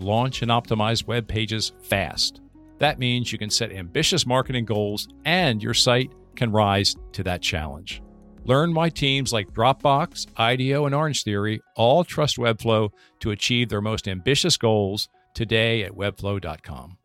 [0.00, 2.40] launch, and optimize web pages fast.
[2.78, 7.42] That means you can set ambitious marketing goals and your site can rise to that
[7.42, 8.02] challenge.
[8.44, 14.08] Learn why teams like Dropbox, IDEO, and Orangetheory all trust Webflow to achieve their most
[14.08, 16.96] ambitious goals today at webflow.com.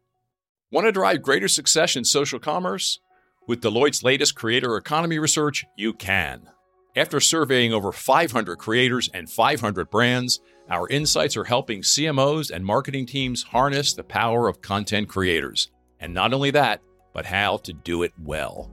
[0.72, 3.00] Want to drive greater success in social commerce?
[3.48, 6.50] With Deloitte's latest creator economy research, you can.
[6.96, 10.40] After surveying over 500 creators and 500 brands,
[10.70, 15.70] our insights are helping CMOs and marketing teams harness the power of content creators.
[16.00, 16.82] And not only that,
[17.14, 18.72] but how to do it well.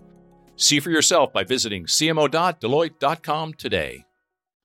[0.57, 4.05] See for yourself by visiting cmo.deloitte.com today.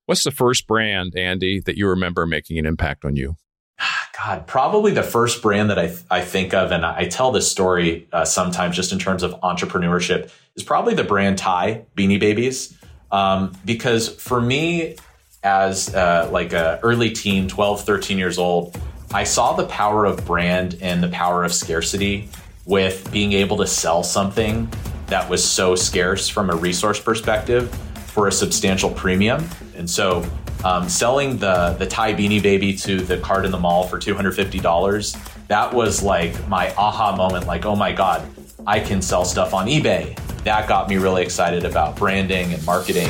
[0.06, 3.38] What's the first brand, Andy, that you remember making an impact on you?
[4.24, 8.08] God, probably the first brand that I, I think of, and I tell this story
[8.14, 12.78] uh, sometimes just in terms of entrepreneurship, is probably the brand Ty Beanie Babies.
[13.12, 14.96] Um, because for me,
[15.46, 18.78] as uh, like a early teen, 12, 13 years old,
[19.14, 22.28] I saw the power of brand and the power of scarcity
[22.66, 24.68] with being able to sell something
[25.08, 27.74] that was so scarce from a resource perspective
[28.08, 29.48] for a substantial premium.
[29.76, 30.26] And so
[30.64, 34.16] um, selling the the Ty Beanie Baby to the cart in the mall for two
[34.16, 35.16] hundred fifty dollars.
[35.48, 37.46] That was like my aha moment.
[37.46, 38.28] Like, oh my god,
[38.66, 40.18] I can sell stuff on eBay.
[40.44, 43.10] That got me really excited about branding and marketing.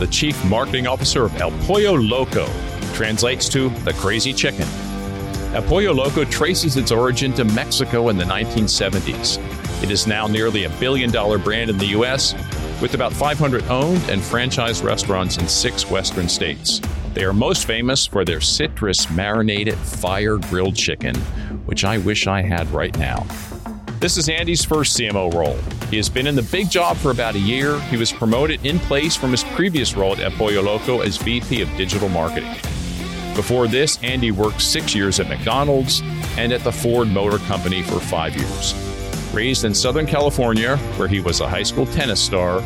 [0.00, 2.48] the Chief Marketing Officer of El Pollo Loco,
[2.94, 4.66] translates to the Crazy Chicken.
[5.54, 9.38] El Pollo Loco traces its origin to Mexico in the 1970s.
[9.84, 12.34] It is now nearly a billion dollar brand in the U.S
[12.80, 16.80] with about 500 owned and franchised restaurants in six western states.
[17.14, 21.14] They are most famous for their citrus marinated fire grilled chicken,
[21.66, 23.26] which I wish I had right now.
[24.00, 25.58] This is Andy's first CMO role.
[25.90, 27.78] He has been in the big job for about a year.
[27.80, 31.68] He was promoted in place from his previous role at Pollo Loco as VP of
[31.76, 32.50] Digital Marketing.
[33.36, 36.00] Before this, Andy worked six years at McDonald's
[36.38, 38.72] and at the Ford Motor Company for five years.
[39.34, 42.60] Raised in Southern California, where he was a high school tennis star,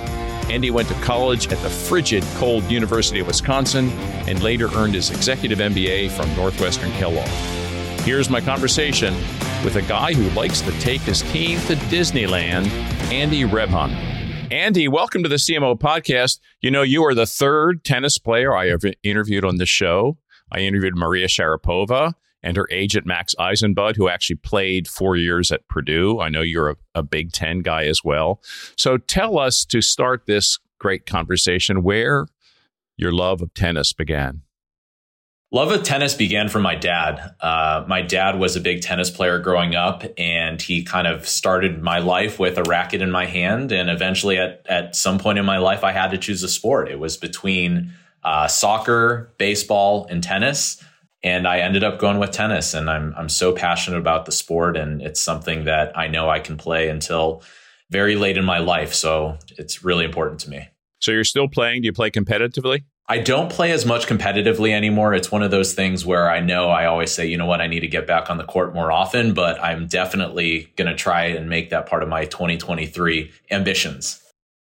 [0.49, 3.91] Andy went to college at the frigid, cold University of Wisconsin
[4.29, 7.27] and later earned his executive MBA from Northwestern Kellogg.
[8.03, 9.17] Here's my conversation
[9.65, 12.67] with a guy who likes to take his team to Disneyland,
[13.11, 13.91] Andy Rebhun.
[14.53, 16.39] Andy, welcome to the CMO podcast.
[16.61, 20.19] You know, you are the third tennis player I have interviewed on the show.
[20.53, 25.67] I interviewed Maria Sharapova and her agent Max Eisenbud, who actually played four years at
[25.69, 26.21] Purdue.
[26.21, 28.43] I know you're a, a Big Ten guy as well.
[28.77, 32.27] So tell us to start this great conversation where
[32.99, 34.44] your love of tennis began.
[35.55, 37.33] Love of tennis began from my dad.
[37.41, 41.81] Uh, my dad was a big tennis player growing up, and he kind of started
[41.81, 43.71] my life with a racket in my hand.
[43.71, 46.91] And eventually, at, at some point in my life, I had to choose a sport.
[46.91, 47.93] It was between
[48.25, 50.83] uh, soccer, baseball, and tennis
[51.23, 54.77] and I ended up going with tennis and I'm I'm so passionate about the sport
[54.77, 57.43] and it's something that I know I can play until
[57.91, 60.69] very late in my life so it's really important to me.
[61.01, 62.85] So you're still playing do you play competitively?
[63.07, 65.13] I don't play as much competitively anymore.
[65.13, 67.67] It's one of those things where I know I always say, you know what, I
[67.67, 71.27] need to get back on the court more often, but I'm definitely going to try
[71.27, 74.23] and make that part of my 2023 ambitions.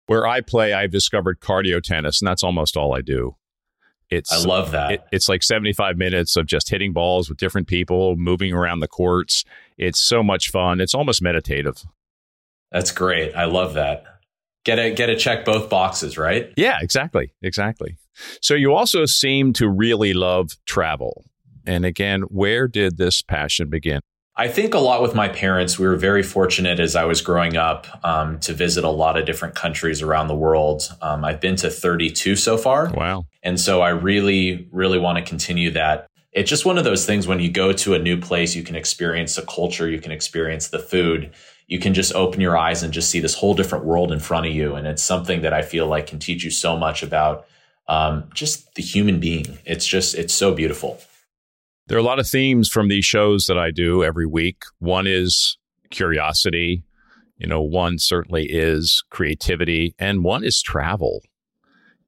[0.08, 3.38] Where I play, I've discovered cardio tennis, and that's almost all I do.
[4.10, 4.92] It's I love that.
[4.92, 8.88] It, it's like 75 minutes of just hitting balls with different people, moving around the
[8.88, 9.44] courts.
[9.78, 10.82] It's so much fun.
[10.82, 11.84] It's almost meditative.
[12.72, 13.36] That's great.
[13.36, 14.04] I love that.
[14.66, 16.52] Get a get a check both boxes, right?
[16.58, 17.32] Yeah, exactly.
[17.42, 17.98] Exactly.
[18.42, 21.26] So you also seem to really love travel.
[21.66, 24.00] And again, where did this passion begin?
[24.40, 25.80] I think a lot with my parents.
[25.80, 29.26] We were very fortunate as I was growing up um, to visit a lot of
[29.26, 30.90] different countries around the world.
[31.02, 32.92] Um, I've been to 32 so far.
[32.94, 33.26] Wow.
[33.42, 37.26] And so I really, really want to continue that it's just one of those things
[37.26, 40.68] when you go to a new place, you can experience the culture, you can experience
[40.68, 41.32] the food,
[41.66, 44.46] you can just open your eyes and just see this whole different world in front
[44.46, 44.76] of you.
[44.76, 47.48] And it's something that I feel like can teach you so much about
[47.88, 49.58] um, just the human being.
[49.66, 51.00] It's just, it's so beautiful.
[51.88, 54.64] There are a lot of themes from these shows that I do every week.
[54.80, 55.58] One is
[55.90, 56.84] curiosity,
[57.38, 61.22] you know, one certainly is creativity, and one is travel.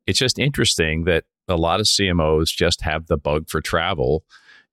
[0.07, 4.23] It's just interesting that a lot of CMOs just have the bug for travel.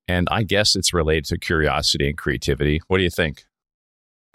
[0.09, 2.81] And I guess it's related to curiosity and creativity.
[2.87, 3.45] What do you think?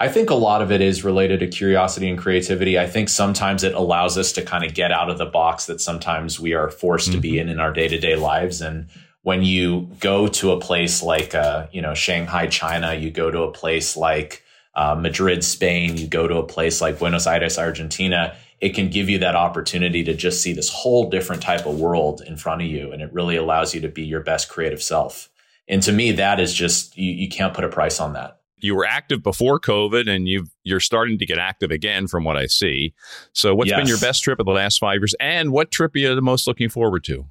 [0.02, 2.80] I think a lot of it is related to curiosity and creativity.
[2.80, 5.80] I think sometimes it allows us to kind of get out of the box that
[5.80, 7.18] sometimes we are forced mm-hmm.
[7.18, 7.42] to be mm-hmm.
[7.42, 8.62] in in our day to day lives.
[8.62, 8.88] And
[9.22, 13.44] when you go to a place like, uh, you know, Shanghai, China, you go to
[13.44, 14.44] a place like
[14.74, 19.08] uh, Madrid, Spain, you go to a place like Buenos Aires, Argentina, it can give
[19.08, 22.68] you that opportunity to just see this whole different type of world in front of
[22.68, 22.92] you.
[22.92, 25.30] And it really allows you to be your best creative self.
[25.68, 28.41] And to me, that is just, you, you can't put a price on that.
[28.64, 32.38] You were active before COVID and you you're starting to get active again from what
[32.38, 32.94] I see.
[33.34, 33.80] So what's yes.
[33.80, 35.16] been your best trip of the last five years?
[35.20, 37.26] And what trip are you the most looking forward to?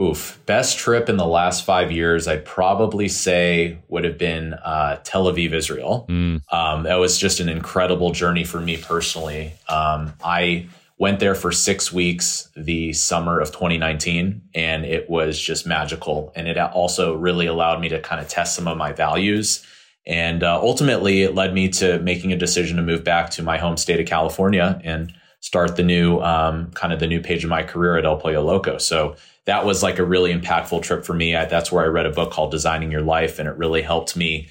[0.00, 4.98] Oof, best trip in the last five years, I'd probably say would have been uh,
[5.04, 6.06] Tel Aviv, Israel.
[6.08, 6.42] Mm.
[6.52, 9.52] Um, that was just an incredible journey for me personally.
[9.68, 10.66] Um, I
[10.98, 16.32] went there for six weeks the summer of 2019, and it was just magical.
[16.34, 19.64] And it also really allowed me to kind of test some of my values.
[20.06, 23.58] And uh, ultimately, it led me to making a decision to move back to my
[23.58, 27.50] home state of California and start the new um, kind of the new page of
[27.50, 28.78] my career at El Pollo Loco.
[28.78, 29.16] So
[29.46, 31.36] that was like a really impactful trip for me.
[31.36, 34.16] I, that's where I read a book called Designing Your Life, and it really helped
[34.16, 34.48] me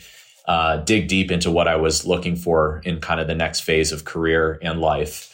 [0.47, 3.91] uh, dig deep into what I was looking for in kind of the next phase
[3.91, 5.29] of career and life.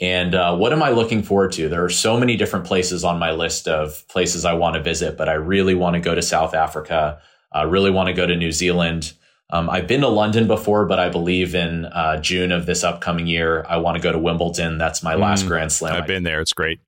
[0.00, 1.68] And uh, what am I looking forward to?
[1.68, 5.16] There are so many different places on my list of places I want to visit,
[5.16, 7.20] but I really want to go to South Africa.
[7.52, 9.12] I really want to go to New Zealand.
[9.50, 13.26] Um, I've been to London before, but I believe in uh, June of this upcoming
[13.26, 14.76] year, I want to go to Wimbledon.
[14.76, 15.94] That's my last mm, Grand Slam.
[15.94, 16.40] I've been there.
[16.40, 16.80] It's great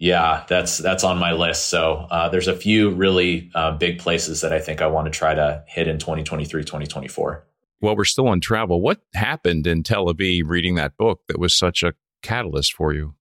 [0.00, 1.66] yeah, that's that's on my list.
[1.66, 5.10] So uh, there's a few really uh, big places that I think I want to
[5.10, 7.46] try to hit in 2023, 2024.
[7.82, 8.80] Well, we're still on travel.
[8.80, 11.92] What happened in Tel Aviv reading that book that was such a
[12.22, 13.14] catalyst for you?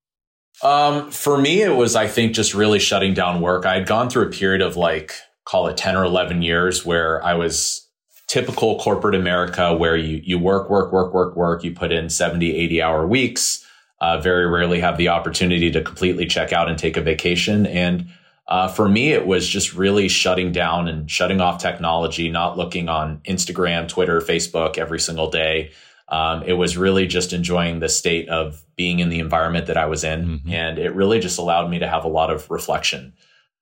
[0.64, 3.66] Um, for me, it was, I think, just really shutting down work.
[3.66, 5.14] I had gone through a period of like,
[5.46, 7.89] call it 10 or 11 years where I was
[8.30, 11.64] typical corporate America where you, you work, work, work, work, work.
[11.66, 13.66] You put in 70, 80 hour weeks
[14.02, 17.66] uh, very rarely have the opportunity to completely check out and take a vacation.
[17.66, 18.10] And
[18.48, 22.90] uh, for me, it was just really shutting down and shutting off technology, not looking
[22.90, 25.72] on Instagram, Twitter, Facebook every single day.
[26.08, 29.86] Um, it was really just enjoying the state of being in the environment that I
[29.86, 30.26] was in.
[30.26, 30.52] Mm-hmm.
[30.52, 33.14] And it really just allowed me to have a lot of reflection.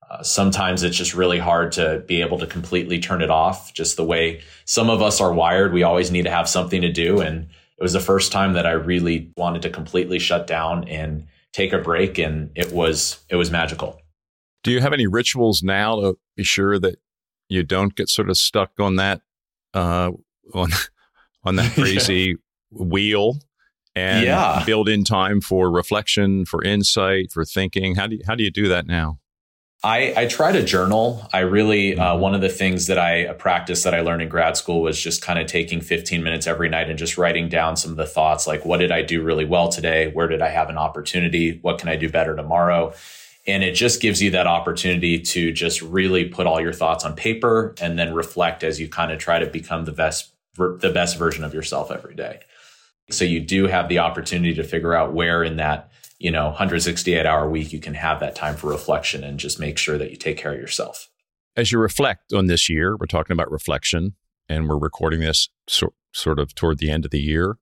[0.09, 3.97] Uh, sometimes it's just really hard to be able to completely turn it off, just
[3.97, 5.73] the way some of us are wired.
[5.73, 7.19] We always need to have something to do.
[7.19, 7.43] And
[7.77, 11.73] it was the first time that I really wanted to completely shut down and take
[11.73, 13.99] a break and it was it was magical.
[14.63, 16.99] Do you have any rituals now to be sure that
[17.49, 19.21] you don't get sort of stuck on that
[19.73, 20.11] uh
[20.53, 20.69] on
[21.43, 22.37] on that crazy
[22.71, 23.39] wheel
[23.95, 24.63] and yeah.
[24.65, 27.95] build in time for reflection, for insight, for thinking?
[27.95, 29.17] How do you, how do you do that now?
[29.83, 31.27] I, I try to journal.
[31.31, 32.21] I really, uh, mm-hmm.
[32.21, 35.21] one of the things that I practiced that I learned in grad school was just
[35.21, 38.47] kind of taking 15 minutes every night and just writing down some of the thoughts
[38.47, 40.09] like, what did I do really well today?
[40.11, 41.59] Where did I have an opportunity?
[41.61, 42.93] What can I do better tomorrow?
[43.45, 47.15] And it just gives you that opportunity to just really put all your thoughts on
[47.15, 51.17] paper and then reflect as you kind of try to become the best, the best
[51.17, 52.39] version of yourself every day.
[53.09, 57.25] So you do have the opportunity to figure out where in that you know 168
[57.25, 60.17] hour week you can have that time for reflection and just make sure that you
[60.17, 61.09] take care of yourself.
[61.55, 64.15] As you reflect on this year we're talking about reflection
[64.49, 67.57] and we're recording this so, sort of toward the end of the year.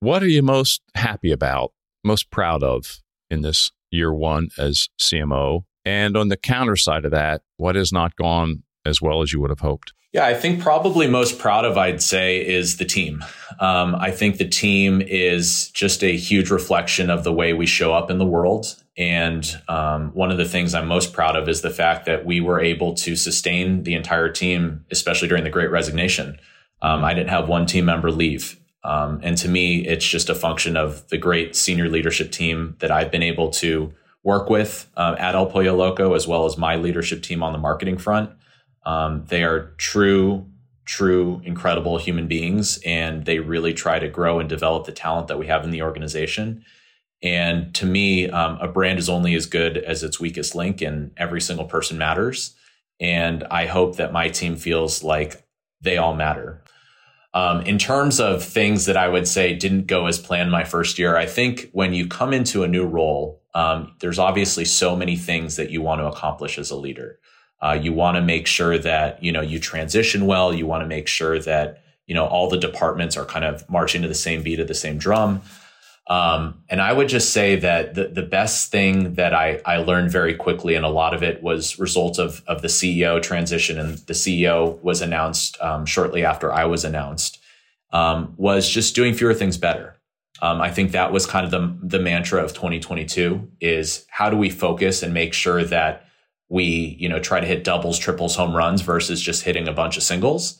[0.00, 1.72] What are you most happy about
[2.04, 3.00] most proud of
[3.30, 7.92] in this year one as cmo and on the counter side of that what has
[7.92, 11.64] not gone as well as you would have hoped yeah, I think probably most proud
[11.64, 13.24] of, I'd say, is the team.
[13.58, 17.92] Um, I think the team is just a huge reflection of the way we show
[17.92, 18.80] up in the world.
[18.96, 22.40] And um, one of the things I'm most proud of is the fact that we
[22.40, 26.38] were able to sustain the entire team, especially during the great resignation.
[26.80, 28.56] Um, I didn't have one team member leave.
[28.84, 32.92] Um, and to me, it's just a function of the great senior leadership team that
[32.92, 36.76] I've been able to work with uh, at El Pollo Loco, as well as my
[36.76, 38.30] leadership team on the marketing front.
[38.86, 40.46] Um, they are true,
[40.84, 45.38] true, incredible human beings, and they really try to grow and develop the talent that
[45.38, 46.64] we have in the organization.
[47.22, 51.12] And to me, um, a brand is only as good as its weakest link, and
[51.16, 52.54] every single person matters.
[53.00, 55.44] And I hope that my team feels like
[55.80, 56.62] they all matter.
[57.32, 60.98] Um, in terms of things that I would say didn't go as planned my first
[61.00, 65.16] year, I think when you come into a new role, um, there's obviously so many
[65.16, 67.18] things that you want to accomplish as a leader.
[67.64, 70.52] Uh, you want to make sure that you know you transition well.
[70.52, 74.02] You want to make sure that you know all the departments are kind of marching
[74.02, 75.40] to the same beat of the same drum.
[76.06, 80.10] Um, and I would just say that the, the best thing that I, I learned
[80.10, 83.96] very quickly, and a lot of it was result of, of the CEO transition, and
[83.98, 87.38] the CEO was announced um, shortly after I was announced,
[87.90, 89.96] um, was just doing fewer things better.
[90.42, 94.36] Um, I think that was kind of the, the mantra of 2022 is how do
[94.36, 96.03] we focus and make sure that
[96.54, 99.96] we, you know, try to hit doubles, triples, home runs versus just hitting a bunch
[99.96, 100.56] of singles.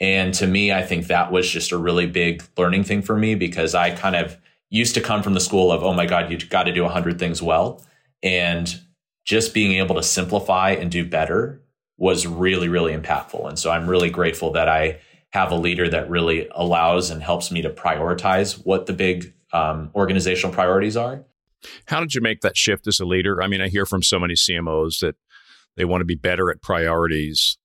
[0.00, 3.36] And to me, I think that was just a really big learning thing for me
[3.36, 4.36] because I kind of
[4.70, 7.20] used to come from the school of, oh my God, you've got to do 100
[7.20, 7.80] things well.
[8.24, 8.76] And
[9.24, 11.62] just being able to simplify and do better
[11.96, 13.48] was really, really impactful.
[13.48, 14.98] And so I'm really grateful that I
[15.30, 19.92] have a leader that really allows and helps me to prioritize what the big um,
[19.94, 21.24] organizational priorities are.
[21.86, 23.42] How did you make that shift as a leader?
[23.42, 25.14] I mean, I hear from so many CMOs that
[25.76, 27.58] they want to be better at priorities,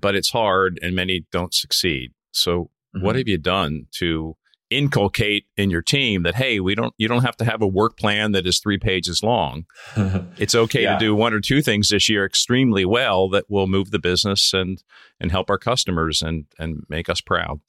[0.00, 2.12] but it's hard and many don't succeed.
[2.32, 3.04] So, mm-hmm.
[3.04, 4.36] what have you done to
[4.70, 7.98] inculcate in your team that hey we don't you don't have to have a work
[7.98, 9.66] plan that is three pages long
[10.38, 10.94] it's okay yeah.
[10.94, 14.52] to do one or two things this year extremely well that will move the business
[14.54, 14.82] and
[15.20, 17.60] and help our customers and and make us proud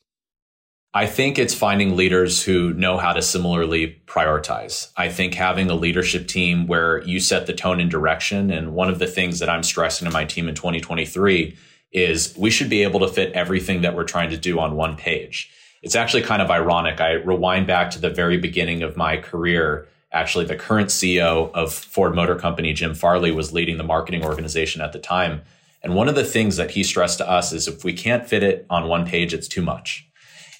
[0.95, 4.91] I think it's finding leaders who know how to similarly prioritize.
[4.97, 8.49] I think having a leadership team where you set the tone and direction.
[8.49, 11.55] And one of the things that I'm stressing to my team in 2023
[11.91, 14.95] is we should be able to fit everything that we're trying to do on one
[14.95, 15.51] page
[15.85, 16.99] it's actually kind of ironic.
[16.99, 19.87] I rewind back to the very beginning of my career.
[20.11, 24.81] Actually, the current CEO of Ford Motor Company, Jim Farley, was leading the marketing organization
[24.81, 25.43] at the time.
[25.83, 28.41] And one of the things that he stressed to us is if we can't fit
[28.41, 30.09] it on one page, it's too much.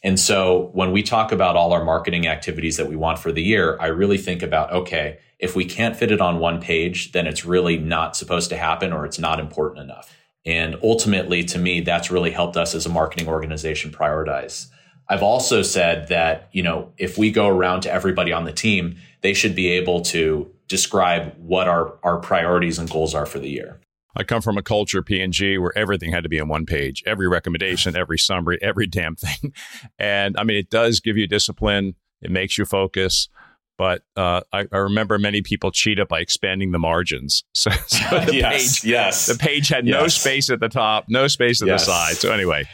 [0.06, 3.42] And so when we talk about all our marketing activities that we want for the
[3.42, 7.26] year, I really think about, okay, if we can't fit it on one page, then
[7.26, 10.16] it's really not supposed to happen or it's not important enough.
[10.46, 14.68] And ultimately, to me, that's really helped us as a marketing organization prioritize.
[15.10, 18.98] I've also said that, you know, if we go around to everybody on the team,
[19.22, 23.50] they should be able to describe what our, our priorities and goals are for the
[23.50, 23.80] year.
[24.16, 27.28] I come from a culture, P&G, where everything had to be in one page, every
[27.28, 29.54] recommendation, every summary, every damn thing.
[30.00, 31.96] And I mean, it does give you discipline.
[32.22, 33.30] It makes you focus.
[33.78, 37.44] But uh, I, I, remember many people cheat it by expanding the margins.
[37.56, 39.26] So, so the yes, page, yes.
[39.26, 40.02] the page had yes.
[40.02, 41.86] no space at the top, no space at yes.
[41.86, 42.16] the side.
[42.16, 42.66] So anyway,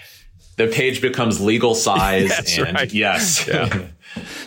[0.57, 2.57] the page becomes legal size.
[2.57, 2.93] and right.
[2.93, 3.47] yes.
[3.47, 3.87] Yeah.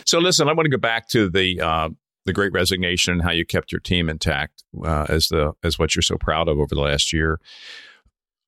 [0.05, 1.89] so listen, I want to go back to the uh,
[2.25, 5.95] the Great Resignation and how you kept your team intact uh, as the as what
[5.95, 7.39] you're so proud of over the last year.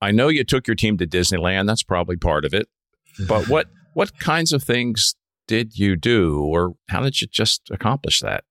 [0.02, 1.68] I know you took your team to Disneyland.
[1.68, 2.68] That's probably part of it.
[3.28, 5.16] But what what kinds of things
[5.48, 8.44] did you do, or how did you just accomplish that?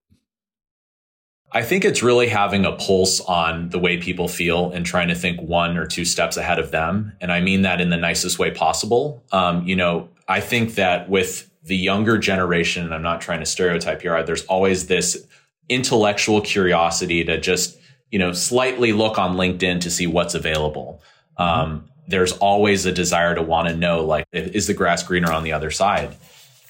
[1.53, 5.15] I think it's really having a pulse on the way people feel and trying to
[5.15, 7.13] think one or two steps ahead of them.
[7.21, 9.25] And I mean that in the nicest way possible.
[9.31, 13.47] Um, you know, I think that with the younger generation, and I'm not trying to
[13.47, 15.27] stereotype here, there's always this
[15.69, 17.79] intellectual curiosity to just,
[18.11, 21.03] you know, slightly look on LinkedIn to see what's available.
[21.39, 25.43] Um, there's always a desire to want to know, like, is the grass greener on
[25.43, 26.17] the other side?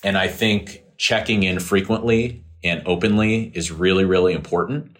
[0.03, 4.97] And I think checking in frequently and openly is really, really important.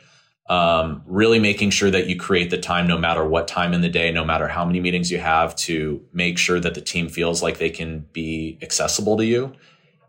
[0.49, 3.89] Um, really making sure that you create the time no matter what time in the
[3.89, 7.43] day, no matter how many meetings you have to make sure that the team feels
[7.43, 9.53] like they can be accessible to you.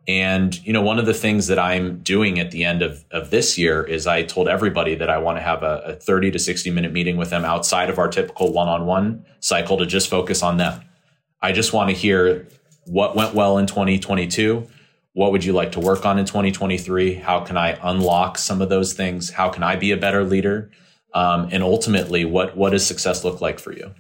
[0.08, 3.30] And, you know, one of the things that I'm doing at the end of, of
[3.30, 6.40] this year is I told everybody that I want to have a, a 30 to
[6.40, 10.10] 60 minute meeting with them outside of our typical one on one cycle to just
[10.10, 10.82] focus on them.
[11.42, 12.48] I just want to hear
[12.86, 14.68] what went well in 2022
[15.18, 17.16] what would you like to work on in 2023?
[17.16, 19.32] How can I unlock some of those things?
[19.32, 20.70] How can I be a better leader?
[21.16, 23.96] Um, and ultimately, what what does success look like for you?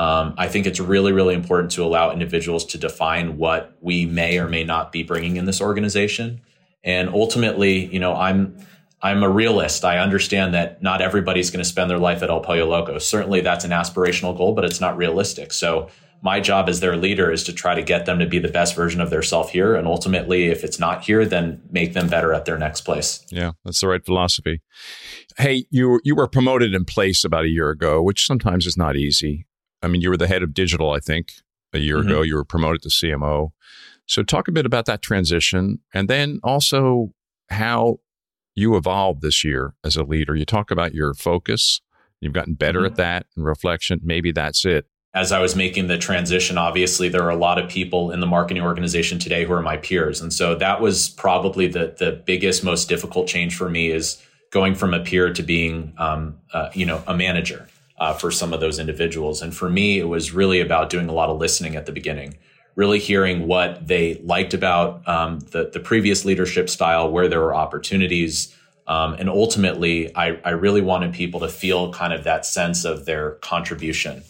[0.00, 4.38] Um, I think it's really, really important to allow individuals to define what we may
[4.38, 6.40] or may not be bringing in this organization.
[6.82, 8.56] And ultimately, you know, I'm
[9.02, 9.84] I'm a realist.
[9.84, 12.96] I understand that not everybody's going to spend their life at El Pollo Loco.
[12.96, 15.52] Certainly, that's an aspirational goal, but it's not realistic.
[15.52, 15.90] So
[16.22, 18.74] my job as their leader is to try to get them to be the best
[18.74, 19.74] version of their self here.
[19.74, 23.22] And ultimately, if it's not here, then make them better at their next place.
[23.30, 24.62] Yeah, that's the right philosophy.
[25.36, 28.96] Hey, you, you were promoted in place about a year ago, which sometimes is not
[28.96, 29.46] easy.
[29.82, 31.32] I mean, you were the head of digital, I think,
[31.72, 32.08] a year mm-hmm.
[32.08, 32.22] ago.
[32.22, 33.50] You were promoted to CMO.
[34.06, 37.12] So, talk a bit about that transition and then also
[37.48, 38.00] how
[38.54, 40.34] you evolved this year as a leader.
[40.34, 41.80] You talk about your focus
[42.20, 42.92] You've gotten better mm-hmm.
[42.92, 44.00] at that and reflection.
[44.02, 44.86] Maybe that's it.
[45.12, 48.26] As I was making the transition, obviously there are a lot of people in the
[48.26, 50.20] marketing organization today who are my peers.
[50.20, 54.76] And so that was probably the the biggest, most difficult change for me is going
[54.76, 57.66] from a peer to being um, uh, you know, a manager
[58.00, 59.42] uh, for some of those individuals.
[59.42, 62.36] And for me, it was really about doing a lot of listening at the beginning
[62.76, 67.54] really hearing what they liked about um, the, the previous leadership style, where there were
[67.54, 68.56] opportunities.
[68.86, 73.04] Um, and ultimately, I, I, really wanted people to feel kind of that sense of
[73.04, 74.22] their contribution.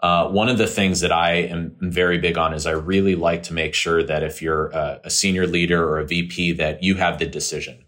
[0.00, 3.44] Uh, one of the things that I am very big on is I really like
[3.44, 6.96] to make sure that if you're a, a senior leader or a VP, that you
[6.96, 7.84] have the decision.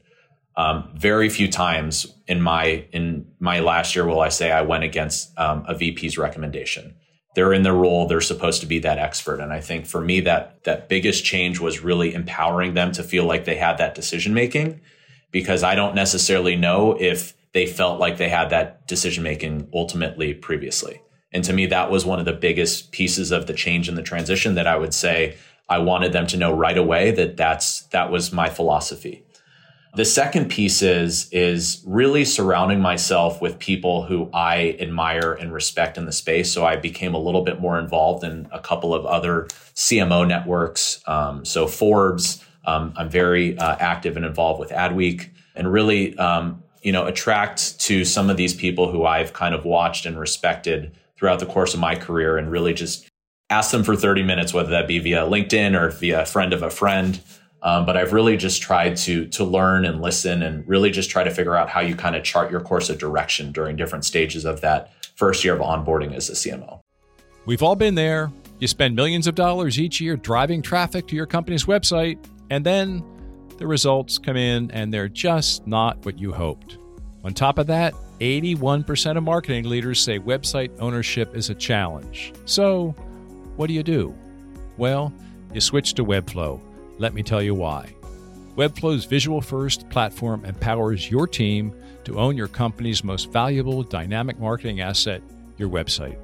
[0.57, 4.85] Um, very few times in my in my last year will I say I went
[4.85, 6.95] against um, a VP's recommendation.
[7.35, 8.07] They're in their role.
[8.07, 9.41] They're supposed to be that expert.
[9.41, 13.25] And i think for me that that biggest change was really empowering them to feel
[13.25, 14.81] like they had that decision making
[15.33, 20.35] because i don't necessarily know if they felt like they had that decision making ultimately
[20.35, 21.01] previously.
[21.33, 24.03] And to me that was one of the biggest pieces of the change in the
[24.03, 25.37] transition that i would say
[25.69, 29.24] i wanted them to know right away that that's that was my philosophy
[29.95, 35.97] the second piece is, is really surrounding myself with people who I admire and respect
[35.97, 36.53] in the space.
[36.53, 41.01] So I became a little bit more involved in a couple of other CMO networks.
[41.07, 46.63] Um, so Forbes, um, I'm very uh, active and involved with Adweek and really, um,
[46.83, 50.93] you know, attract to some of these people who I've kind of watched and respected
[51.17, 53.09] throughout the course of my career and really just
[53.49, 56.63] ask them for 30 minutes, whether that be via LinkedIn or via a friend of
[56.63, 57.21] a friend.
[57.65, 61.25] Um, but I've really just tried to to learn and listen and really just try
[61.25, 64.45] to figure out how you kind of chart your course of direction during different stages
[64.45, 66.81] of that first year of onboarding as a CMO.
[67.47, 68.31] We've all been there.
[68.59, 72.19] You spend millions of dollars each year driving traffic to your company's website,
[72.51, 73.03] and then
[73.57, 76.79] the results come in and they're just not what you hoped.
[77.25, 82.33] On top of that, 81% of marketing leaders say website ownership is a challenge.
[82.45, 82.95] So,
[83.57, 84.15] what do you do?
[84.77, 85.13] Well,
[85.53, 86.61] you switch to Webflow
[86.99, 87.95] let me tell you why.
[88.57, 94.81] Webflow's visual first platform empowers your team to own your company's most valuable dynamic marketing
[94.81, 95.23] asset,
[95.57, 96.19] your website.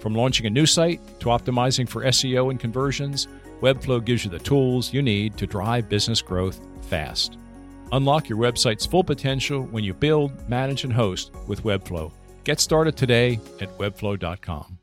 [0.00, 3.28] From launching a new site to optimizing for SEO and conversions,
[3.60, 7.38] Webflow gives you the tools you need to drive business growth fast.
[7.92, 12.12] Unlock your website's full potential when you build, manage, and host with Webflow.
[12.44, 14.78] Get started today at webflow.com.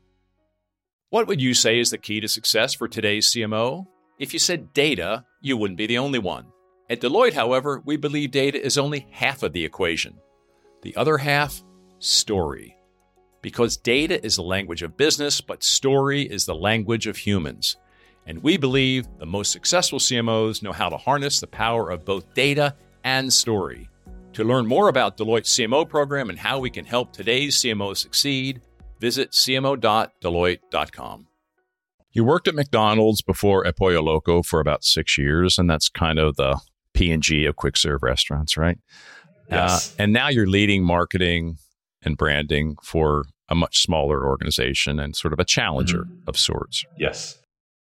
[1.10, 3.86] What would you say is the key to success for today's CMO?
[4.22, 6.46] If you said data, you wouldn't be the only one.
[6.88, 10.14] At Deloitte, however, we believe data is only half of the equation.
[10.82, 11.60] The other half,
[11.98, 12.76] story.
[13.40, 17.78] Because data is the language of business, but story is the language of humans.
[18.24, 22.32] And we believe the most successful CMOs know how to harness the power of both
[22.32, 23.88] data and story.
[24.34, 28.60] To learn more about Deloitte's CMO program and how we can help today's CMOs succeed,
[29.00, 31.26] visit cmo.deloitte.com.
[32.12, 36.18] You worked at McDonald's before El Pollo Loco for about six years, and that's kind
[36.18, 36.60] of the
[36.92, 38.78] P and G of quick serve restaurants, right?
[39.50, 39.92] Yes.
[39.92, 41.58] Uh, and now you're leading marketing
[42.02, 46.28] and branding for a much smaller organization and sort of a challenger mm-hmm.
[46.28, 46.84] of sorts.
[46.98, 47.38] Yes.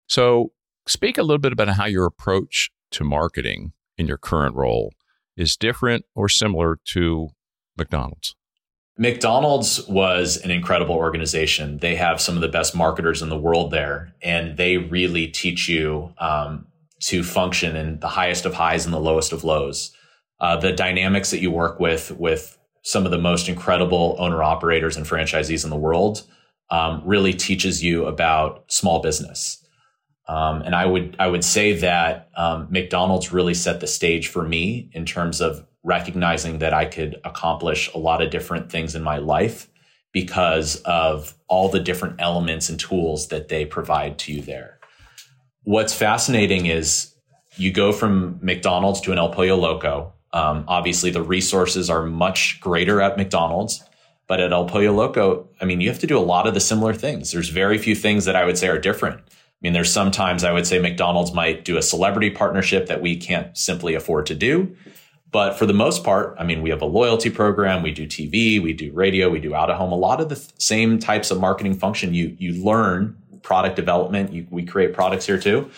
[0.08, 0.52] So,
[0.86, 4.92] speak a little bit about how your approach to marketing in your current role
[5.36, 7.28] is different or similar to
[7.76, 8.34] McDonald's.
[9.00, 11.78] McDonald's was an incredible organization.
[11.78, 15.70] They have some of the best marketers in the world there, and they really teach
[15.70, 16.66] you um,
[17.04, 19.96] to function in the highest of highs and the lowest of lows.
[20.38, 24.98] Uh, the dynamics that you work with with some of the most incredible owner operators
[24.98, 26.24] and franchisees in the world
[26.68, 29.66] um, really teaches you about small business.
[30.28, 34.46] Um, and I would I would say that um, McDonald's really set the stage for
[34.46, 39.02] me in terms of recognizing that I could accomplish a lot of different things in
[39.02, 39.68] my life
[40.12, 44.78] because of all the different elements and tools that they provide to you there.
[45.62, 47.14] What's fascinating is
[47.56, 50.12] you go from McDonald's to an El Pollo Loco.
[50.32, 53.82] Um, obviously, the resources are much greater at McDonald's,
[54.26, 56.60] but at El Pollo Loco, I mean, you have to do a lot of the
[56.60, 57.32] similar things.
[57.32, 59.20] There's very few things that I would say are different.
[59.20, 63.16] I mean, there's sometimes I would say McDonald's might do a celebrity partnership that we
[63.16, 64.74] can't simply afford to do.
[65.30, 68.60] But for the most part, I mean, we have a loyalty program, we do TV,
[68.60, 71.30] we do radio, we do out of home, a lot of the th- same types
[71.30, 72.14] of marketing function.
[72.14, 74.32] You, you learn product development.
[74.32, 75.70] You, we create products here too.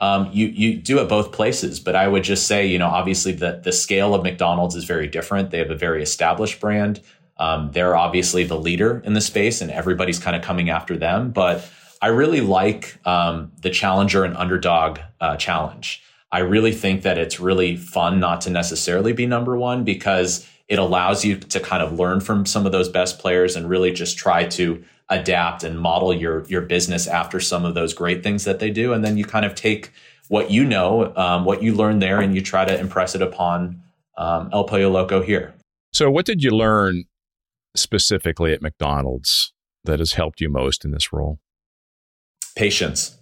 [0.00, 3.32] Um, you, you do it both places, but I would just say, you know, obviously
[3.32, 5.50] the, the scale of McDonald's is very different.
[5.50, 7.00] They have a very established brand.
[7.36, 11.30] Um, they're obviously the leader in the space and everybody's kind of coming after them.
[11.30, 11.68] But
[12.02, 16.02] I really like um, the challenger and underdog uh, challenge.
[16.34, 20.80] I really think that it's really fun not to necessarily be number one because it
[20.80, 24.18] allows you to kind of learn from some of those best players and really just
[24.18, 28.58] try to adapt and model your your business after some of those great things that
[28.58, 28.92] they do.
[28.92, 29.92] And then you kind of take
[30.26, 33.80] what you know um, what you learn there and you try to impress it upon
[34.18, 35.54] um, el pollo loco here.
[35.92, 37.04] So what did you learn
[37.76, 39.52] specifically at mcdonald's
[39.84, 41.38] that has helped you most in this role?
[42.56, 43.16] Patience.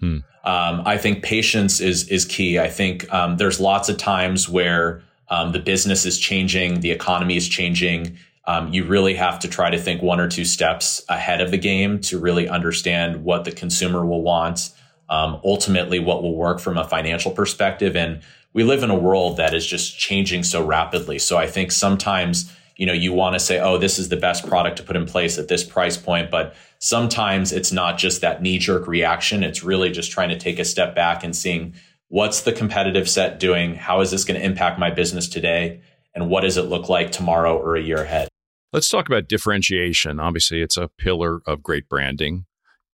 [0.00, 0.18] Hmm.
[0.52, 5.02] Um, i think patience is is key i think um, there's lots of times where
[5.30, 9.68] um, the business is changing the economy is changing um, you really have to try
[9.68, 13.52] to think one or two steps ahead of the game to really understand what the
[13.52, 14.70] consumer will want,
[15.10, 17.94] um, ultimately what will work from a financial perspective.
[17.94, 18.22] And
[18.54, 21.18] we live in a world that is just changing so rapidly.
[21.18, 24.46] So I think sometimes, you know, you want to say, oh, this is the best
[24.48, 26.30] product to put in place at this price point.
[26.30, 29.42] But sometimes it's not just that knee jerk reaction.
[29.42, 31.74] It's really just trying to take a step back and seeing
[32.08, 33.74] what's the competitive set doing?
[33.74, 35.82] How is this going to impact my business today?
[36.14, 38.28] And what does it look like tomorrow or a year ahead?
[38.72, 40.20] Let's talk about differentiation.
[40.20, 42.44] Obviously, it's a pillar of great branding.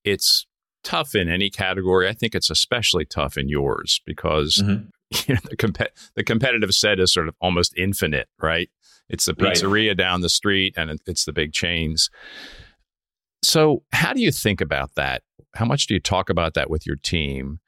[0.04, 0.46] It's
[0.82, 2.08] tough in any category.
[2.08, 4.84] I think it's especially tough in yours because mm-hmm.
[5.26, 8.68] you know, the, comp- the competitive set is sort of almost infinite, right?
[9.08, 9.96] It's the pizzeria right.
[9.96, 12.10] down the street and it's the big chains.
[13.44, 15.22] So, how do you think about that?
[15.54, 17.61] How much do you talk about that with your team?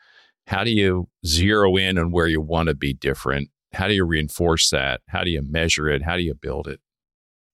[0.46, 3.50] How do you zero in on where you want to be different?
[3.72, 5.02] How do you reinforce that?
[5.08, 6.02] How do you measure it?
[6.02, 6.80] How do you build it?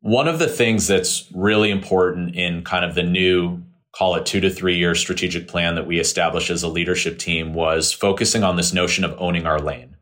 [0.00, 4.40] One of the things that's really important in kind of the new, call it two
[4.40, 8.56] to three year strategic plan that we established as a leadership team was focusing on
[8.56, 9.96] this notion of owning our lane.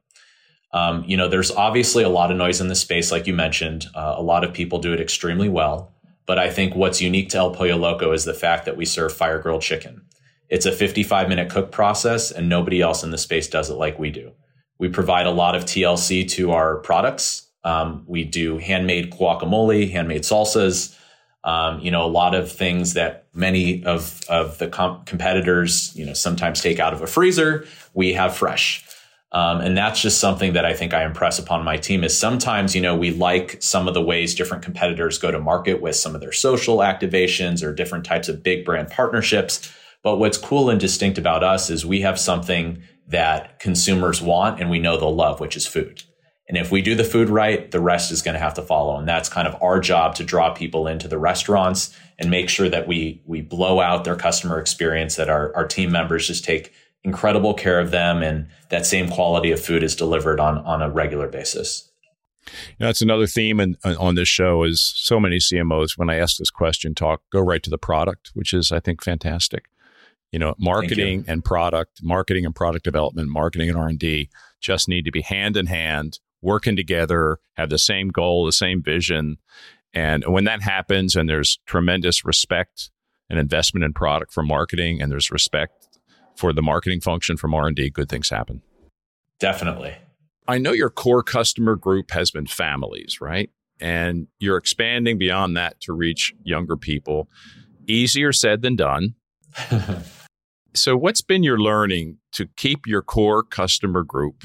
[0.73, 3.87] Um, you know, there's obviously a lot of noise in the space, like you mentioned.
[3.95, 5.93] Uh, a lot of people do it extremely well.
[6.31, 9.13] But I think what's unique to El Pollo Loco is the fact that we serve
[9.13, 10.03] fire grilled chicken.
[10.49, 13.99] It's a 55 minute cook process, and nobody else in the space does it like
[13.99, 14.31] we do.
[14.79, 20.23] We provide a lot of TLC to our products um, we do handmade guacamole, handmade
[20.23, 20.97] salsas,
[21.43, 26.13] um, you know, a lot of things that many of, of the competitors, you know,
[26.13, 28.85] sometimes take out of a freezer, we have fresh.
[29.33, 32.75] Um, and that's just something that I think I impress upon my team is sometimes,
[32.75, 36.17] you know, we like some of the ways different competitors go to market with some
[36.17, 39.73] of their social activations or different types of big brand partnerships.
[40.03, 44.69] But what's cool and distinct about us is we have something that consumers want and
[44.69, 46.03] we know they'll love, which is food.
[46.49, 48.99] And if we do the food right, the rest is going to have to follow.
[48.99, 52.69] And that's kind of our job to draw people into the restaurants and make sure
[52.69, 56.73] that we we blow out their customer experience, that our, our team members just take
[57.05, 60.91] incredible care of them and that same quality of food is delivered on on a
[60.91, 61.91] regular basis.
[62.79, 66.51] that's another theme in, on this show is so many CMOs when I ask this
[66.51, 69.67] question talk go right to the product, which is I think fantastic.
[70.33, 71.25] You know, marketing you.
[71.27, 75.67] and product, marketing and product development, marketing and R&D just need to be hand in
[75.67, 79.39] hand working together, have the same goal, the same vision.
[79.93, 82.91] And when that happens and there's tremendous respect
[83.29, 85.80] and investment in product for marketing and there's respect
[86.41, 88.63] for the marketing function from R&D, good things happen.
[89.39, 89.95] Definitely.
[90.49, 93.51] I know your core customer group has been families, right?
[93.79, 97.29] And you're expanding beyond that to reach younger people.
[97.87, 99.15] Easier said than done.
[100.75, 104.43] so, what's been your learning to keep your core customer group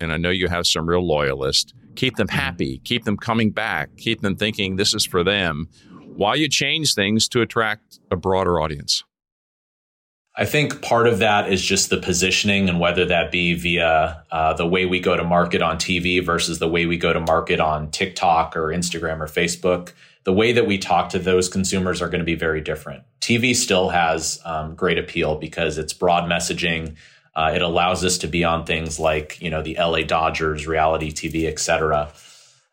[0.00, 2.38] and I know you have some real loyalists, keep them mm-hmm.
[2.38, 5.68] happy, keep them coming back, keep them thinking this is for them,
[6.16, 9.04] while you change things to attract a broader audience?
[10.38, 14.52] I think part of that is just the positioning and whether that be via uh,
[14.52, 17.58] the way we go to market on TV versus the way we go to market
[17.58, 19.94] on TikTok or Instagram or Facebook.
[20.22, 23.02] The way that we talk to those consumers are going to be very different.
[23.20, 26.94] TV still has um, great appeal because it's broad messaging.
[27.34, 31.10] Uh, it allows us to be on things like you know the LA Dodgers, reality
[31.10, 32.12] TV, et cetera.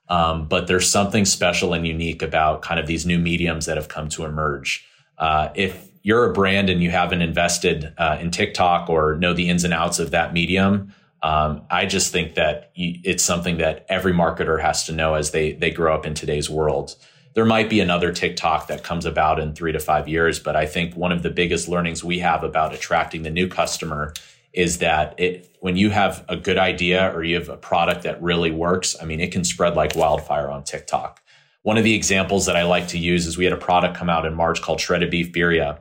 [0.07, 3.87] Um, but there's something special and unique about kind of these new mediums that have
[3.87, 4.85] come to emerge.
[5.17, 9.49] Uh, if you're a brand and you haven't invested uh, in TikTok or know the
[9.49, 14.13] ins and outs of that medium, um, I just think that it's something that every
[14.13, 16.95] marketer has to know as they they grow up in today's world.
[17.33, 20.67] There might be another TikTok that comes about in three to five years, but I
[20.67, 24.13] think one of the biggest learnings we have about attracting the new customer
[24.53, 28.21] is that it when you have a good idea or you have a product that
[28.21, 31.19] really works, I mean, it can spread like wildfire on TikTok.
[31.65, 34.07] One of the examples that I like to use is we had a product come
[34.07, 35.79] out in March called shredded beef birria.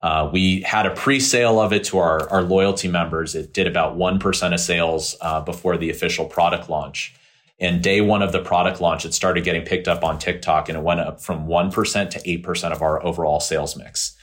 [0.00, 3.34] Uh, we had a pre-sale of it to our, our loyalty members.
[3.34, 7.16] It did about 1% of sales uh, before the official product launch.
[7.58, 10.78] And day one of the product launch, it started getting picked up on TikTok and
[10.78, 14.16] it went up from 1% to 8% of our overall sales mix.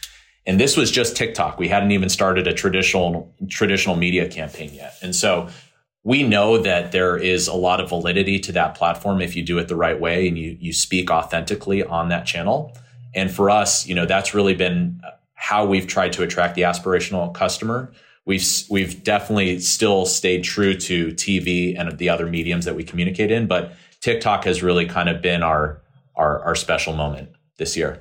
[0.45, 1.59] And this was just TikTok.
[1.59, 4.95] We hadn't even started a traditional traditional media campaign yet.
[5.01, 5.49] And so
[6.03, 9.57] we know that there is a lot of validity to that platform if you do
[9.59, 12.75] it the right way and you you speak authentically on that channel.
[13.13, 15.01] And for us, you know, that's really been
[15.35, 17.91] how we've tried to attract the aspirational customer.
[18.25, 23.31] We've we've definitely still stayed true to TV and the other mediums that we communicate
[23.31, 25.81] in, but TikTok has really kind of been our
[26.15, 27.99] our, our special moment this year.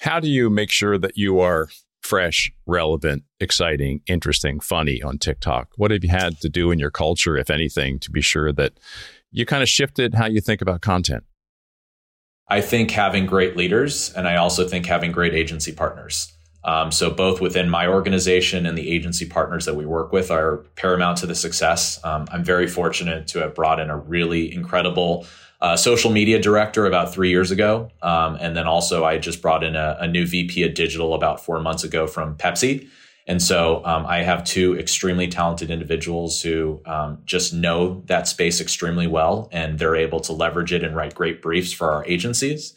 [0.00, 1.68] How do you make sure that you are
[2.12, 5.70] fresh, relevant, exciting, interesting, funny on TikTok?
[5.76, 8.74] What have you had to do in your culture, if anything, to be sure that
[9.30, 11.24] you kind of shifted how you think about content?
[12.48, 16.30] I think having great leaders, and I also think having great agency partners.
[16.64, 20.58] Um, so both within my organization and the agency partners that we work with are
[20.76, 21.98] paramount to the success.
[22.04, 25.26] Um, I'm very fortunate to have brought in a really incredible
[25.62, 27.88] uh, social media director about three years ago.
[28.02, 31.42] Um, and then also, I just brought in a, a, new VP of digital about
[31.42, 32.88] four months ago from Pepsi.
[33.28, 38.60] And so um, I have two extremely talented individuals who um, just know that space
[38.60, 42.74] extremely well, and they're able to leverage it and write great briefs for our agencies.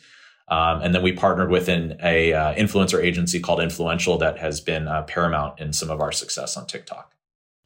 [0.48, 4.62] Um, and then we partnered with an a uh, influencer agency called Influential that has
[4.62, 7.16] been uh, paramount in some of our success on TikTok.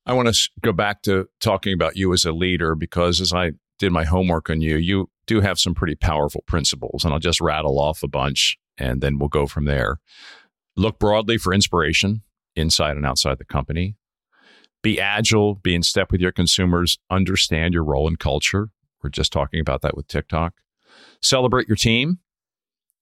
[0.05, 3.51] I want to go back to talking about you as a leader because as I
[3.79, 7.41] did my homework on you, you do have some pretty powerful principles, and I'll just
[7.41, 9.99] rattle off a bunch and then we'll go from there.
[10.75, 12.21] Look broadly for inspiration
[12.55, 13.95] inside and outside the company.
[14.81, 18.69] Be agile, be in step with your consumers, understand your role in culture.
[19.03, 20.53] We're just talking about that with TikTok.
[21.21, 22.19] Celebrate your team.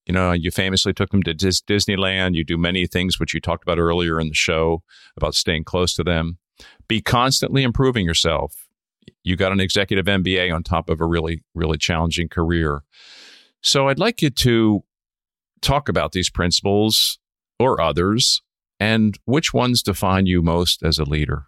[0.06, 2.34] You know, you famously took them to Dis- Disneyland.
[2.34, 4.82] You do many things which you talked about earlier in the show
[5.16, 6.40] about staying close to them.
[6.88, 8.67] Be constantly improving yourself
[9.24, 12.84] you got an executive MBA on top of a really, really challenging career.
[13.62, 14.84] So I'd like you to
[15.62, 17.20] talk about these principles
[17.60, 18.42] or others
[18.80, 21.48] and which ones define you most as a leader.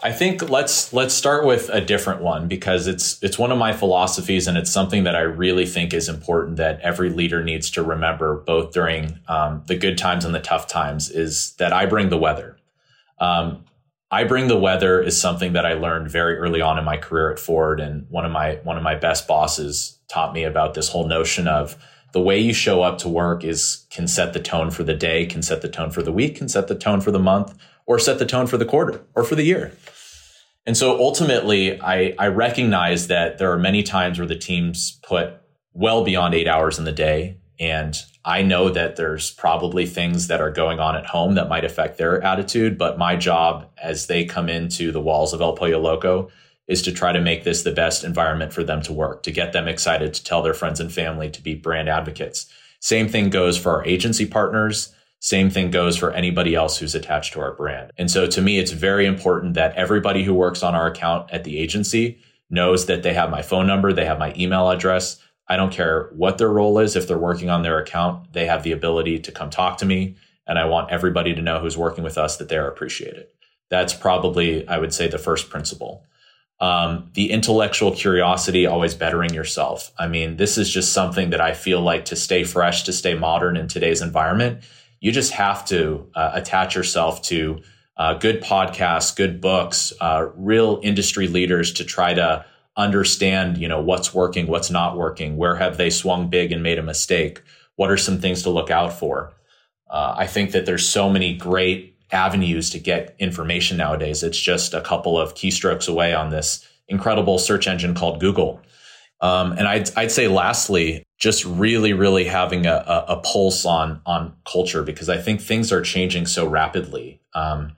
[0.00, 3.72] I think let's let's start with a different one because it's it's one of my
[3.72, 7.82] philosophies and it's something that I really think is important that every leader needs to
[7.82, 12.10] remember both during um, the good times and the tough times is that I bring
[12.10, 12.56] the weather.
[13.18, 13.64] Um,
[14.10, 17.30] I bring the weather is something that I learned very early on in my career
[17.30, 17.78] at Ford.
[17.78, 21.46] And one of my, one of my best bosses taught me about this whole notion
[21.46, 21.76] of
[22.12, 25.26] the way you show up to work is can set the tone for the day,
[25.26, 27.54] can set the tone for the week, can set the tone for the month,
[27.86, 29.72] or set the tone for the quarter or for the year.
[30.64, 35.34] And so ultimately, I, I recognize that there are many times where the teams put
[35.72, 37.37] well beyond eight hours in the day.
[37.60, 41.64] And I know that there's probably things that are going on at home that might
[41.64, 45.78] affect their attitude, but my job as they come into the walls of El Pollo
[45.78, 46.30] Loco
[46.68, 49.52] is to try to make this the best environment for them to work, to get
[49.52, 52.46] them excited, to tell their friends and family, to be brand advocates.
[52.80, 54.94] Same thing goes for our agency partners.
[55.20, 57.90] Same thing goes for anybody else who's attached to our brand.
[57.98, 61.42] And so to me, it's very important that everybody who works on our account at
[61.42, 62.18] the agency
[62.50, 66.10] knows that they have my phone number, they have my email address, I don't care
[66.12, 66.94] what their role is.
[66.94, 70.16] If they're working on their account, they have the ability to come talk to me.
[70.46, 73.26] And I want everybody to know who's working with us that they're appreciated.
[73.70, 76.04] That's probably, I would say, the first principle.
[76.60, 79.92] Um, the intellectual curiosity, always bettering yourself.
[79.98, 83.14] I mean, this is just something that I feel like to stay fresh, to stay
[83.14, 84.64] modern in today's environment,
[85.00, 87.60] you just have to uh, attach yourself to
[87.96, 92.44] uh, good podcasts, good books, uh, real industry leaders to try to
[92.78, 96.78] understand, you know, what's working, what's not working, where have they swung big and made
[96.78, 97.42] a mistake?
[97.76, 99.32] What are some things to look out for?
[99.90, 104.22] Uh, I think that there's so many great avenues to get information nowadays.
[104.22, 108.62] It's just a couple of keystrokes away on this incredible search engine called Google.
[109.20, 114.32] Um, and I'd, I'd say lastly, just really, really having a, a, pulse on, on
[114.44, 117.20] culture because I think things are changing so rapidly.
[117.34, 117.72] Um,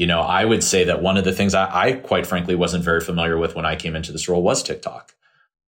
[0.00, 2.82] you know, I would say that one of the things I, I, quite frankly wasn't
[2.82, 5.14] very familiar with when I came into this role was TikTok.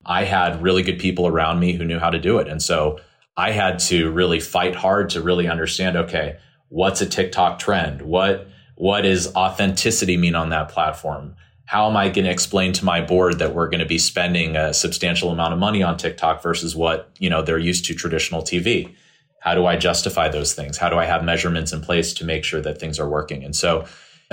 [0.04, 2.48] I had really good people around me who knew how to do it.
[2.48, 3.00] And so
[3.38, 8.02] I had to really fight hard to really understand, okay, what's a TikTok trend?
[8.02, 11.36] What, what is authenticity mean on that platform?
[11.66, 14.56] How am I going to explain to my board that we're going to be spending
[14.56, 18.42] a substantial amount of money on TikTok versus what, you know, they're used to traditional
[18.42, 18.96] TV?
[19.42, 20.78] How do I justify those things?
[20.78, 23.44] How do I have measurements in place to make sure that things are working?
[23.44, 23.86] And so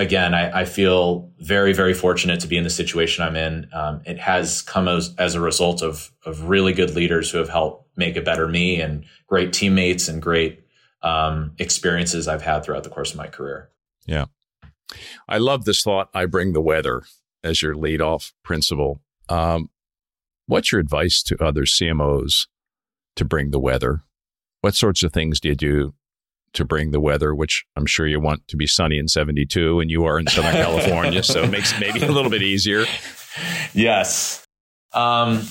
[0.03, 3.67] again, I, I, feel very, very fortunate to be in the situation I'm in.
[3.73, 7.49] Um, it has come as, as a result of, of really good leaders who have
[7.49, 10.65] helped make a better me and great teammates and great
[11.01, 13.69] um, experiences I've had throughout the course of my career.
[14.05, 14.25] Yeah.
[15.27, 16.09] I love this thought.
[16.13, 17.03] I bring the weather
[17.43, 19.01] as your lead off principle.
[19.29, 19.69] Um,
[20.47, 22.47] what's your advice to other CMOs
[23.15, 24.03] to bring the weather?
[24.61, 25.93] What sorts of things do you do
[26.53, 29.89] to bring the weather, which I'm sure you want to be sunny in 72, and
[29.89, 32.85] you are in Southern California, so it makes maybe a little bit easier.
[33.73, 34.47] Yes.
[34.93, 35.41] Um,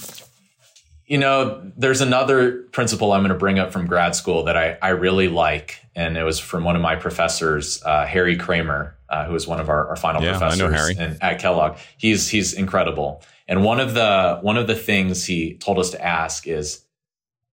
[1.07, 4.79] you know, there's another principle I'm going to bring up from grad school that I,
[4.81, 9.27] I really like, and it was from one of my professors, uh, Harry Kraemer, uh,
[9.27, 10.97] who was one of our, our final yeah, professors I know Harry.
[10.97, 11.77] In, at Kellogg.
[11.99, 16.03] He's he's incredible, and one of the one of the things he told us to
[16.03, 16.83] ask is,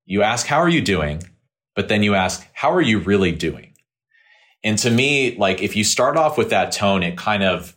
[0.05, 1.21] you ask how are you doing,
[1.79, 3.73] but then you ask how are you really doing,
[4.65, 7.73] and to me, like if you start off with that tone, it kind of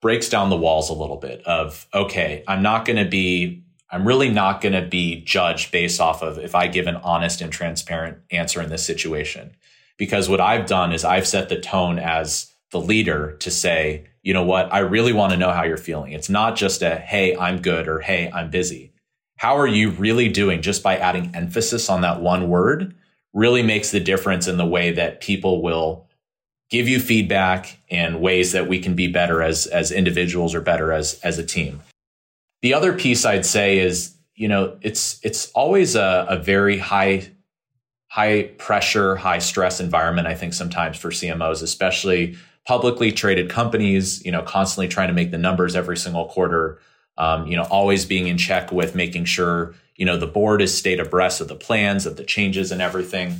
[0.00, 4.08] breaks down the walls a little bit of okay, I'm not going to be I'm
[4.08, 7.52] really not going to be judged based off of if I give an honest and
[7.52, 9.54] transparent answer in this situation.
[9.98, 14.32] Because what I've done is I've set the tone as the leader to say, you
[14.32, 16.12] know what, I really want to know how you're feeling.
[16.12, 18.93] It's not just a, hey, I'm good or hey, I'm busy.
[19.36, 22.94] How are you really doing just by adding emphasis on that one word
[23.32, 26.06] really makes the difference in the way that people will
[26.70, 30.92] give you feedback and ways that we can be better as as individuals or better
[30.92, 31.82] as as a team.
[32.62, 37.30] The other piece I'd say is, you know, it's it's always a, a very high
[38.08, 40.28] high pressure, high stress environment.
[40.28, 45.32] I think sometimes for CMOs, especially publicly traded companies, you know, constantly trying to make
[45.32, 46.78] the numbers every single quarter.
[47.16, 50.76] Um, you know, always being in check with making sure you know the board is
[50.76, 53.36] stayed abreast of the plans, of the changes, and everything.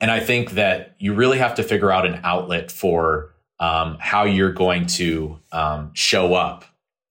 [0.00, 4.24] And I think that you really have to figure out an outlet for um, how
[4.24, 6.64] you're going to um, show up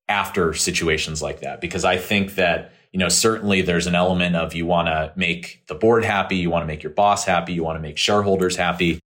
[0.08, 4.54] after situations like that because I think that you know certainly there's an element of
[4.54, 7.64] you want to make the board happy, you want to make your boss happy, you
[7.64, 9.00] want to make shareholders happy.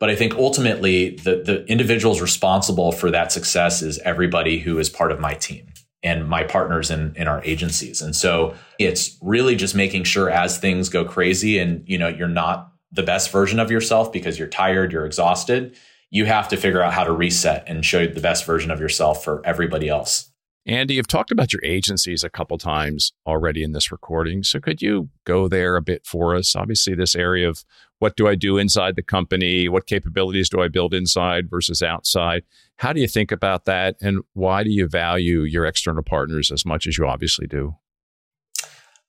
[0.00, 4.88] But I think ultimately the the individuals responsible for that success is everybody who is
[4.88, 5.68] part of my team
[6.02, 8.00] and my partners in, in our agencies.
[8.00, 12.26] And so it's really just making sure as things go crazy and you know you're
[12.26, 15.76] not the best version of yourself because you're tired, you're exhausted,
[16.10, 19.22] you have to figure out how to reset and show the best version of yourself
[19.22, 20.29] for everybody else.
[20.66, 24.42] Andy, you've talked about your agencies a couple times already in this recording.
[24.42, 26.54] So could you go there a bit for us?
[26.54, 27.64] Obviously, this area of
[27.98, 29.68] what do I do inside the company?
[29.68, 32.44] What capabilities do I build inside versus outside?
[32.76, 33.96] How do you think about that?
[34.00, 37.76] And why do you value your external partners as much as you obviously do?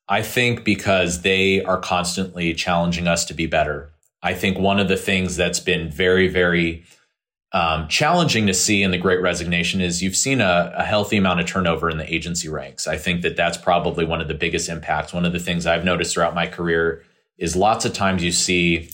[0.08, 3.92] I think because they are constantly challenging us to be better.
[4.24, 6.84] I think one of the things that's been very, very
[7.54, 11.42] um, challenging to see in the great resignation is you've seen a, a, healthy amount
[11.42, 12.88] of turnover in the agency ranks.
[12.88, 15.12] I think that that's probably one of the biggest impacts.
[15.12, 17.04] One of the things I've noticed throughout my career
[17.38, 18.90] is lots of times you see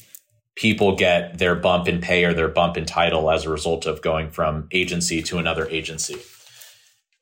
[0.56, 4.02] people get their bump in pay or their bump in title as a result of
[4.02, 6.18] going from agency to another agency.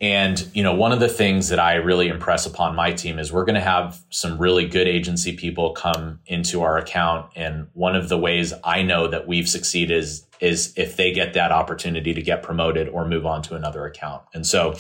[0.06, 3.34] And, you know, one of the things that I really impress upon my team is
[3.34, 7.32] we're going to have some really good agency people come into our account.
[7.36, 11.34] And one of the ways I know that we've succeeded is, is if they get
[11.34, 14.22] that opportunity to get promoted or move on to another account.
[14.36, 14.76] And so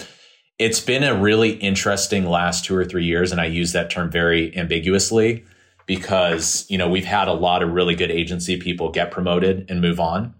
[0.59, 3.31] it's been a really interesting last two or three years.
[3.31, 5.43] And I use that term very ambiguously
[5.87, 9.81] because, you know, we've had a lot of really good agency people get promoted and
[9.81, 10.35] move on.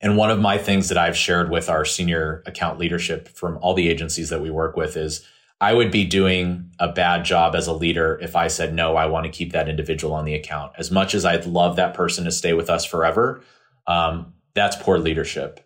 [0.00, 3.74] And one of my things that I've shared with our senior account leadership from all
[3.74, 5.26] the agencies that we work with is
[5.60, 9.06] I would be doing a bad job as a leader if I said, no, I
[9.06, 10.72] want to keep that individual on the account.
[10.78, 13.42] As much as I'd love that person to stay with us forever,
[13.86, 15.60] um, that's poor leadership.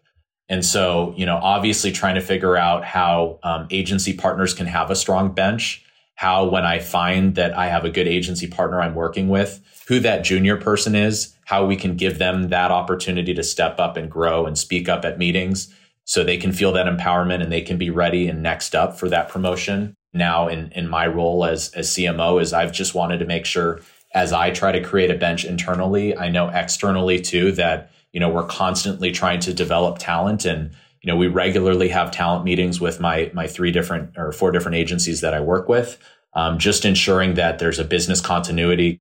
[0.49, 4.91] And so, you know, obviously trying to figure out how um, agency partners can have
[4.91, 5.85] a strong bench,
[6.17, 10.01] how when I find that I have a good agency partner I'm working with, who
[10.01, 14.11] that junior person is, how we can give them that opportunity to step up and
[14.11, 17.79] grow and speak up at meetings so they can feel that empowerment and they can
[17.79, 19.95] be ready and next up for that promotion.
[20.13, 23.81] Now in, in my role as, as CMO is I've just wanted to make sure
[24.15, 28.29] as I try to create a bench internally, I know externally too that, you know,
[28.29, 30.71] we're constantly trying to develop talent and,
[31.03, 34.77] you know, we regularly have talent meetings with my, my three different or four different
[34.77, 35.99] agencies that I work with.
[36.35, 39.01] Um, just ensuring that there's a business continuity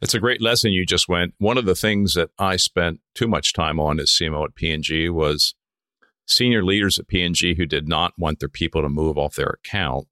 [0.00, 1.34] it's a great lesson you just went.
[1.38, 5.08] One of the things that I spent too much time on as CMO at P&G
[5.08, 5.54] was
[6.26, 10.06] senior leaders at P&G who did not want their people to move off their account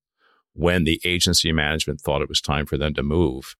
[0.54, 3.54] when the agency management thought it was time for them to move.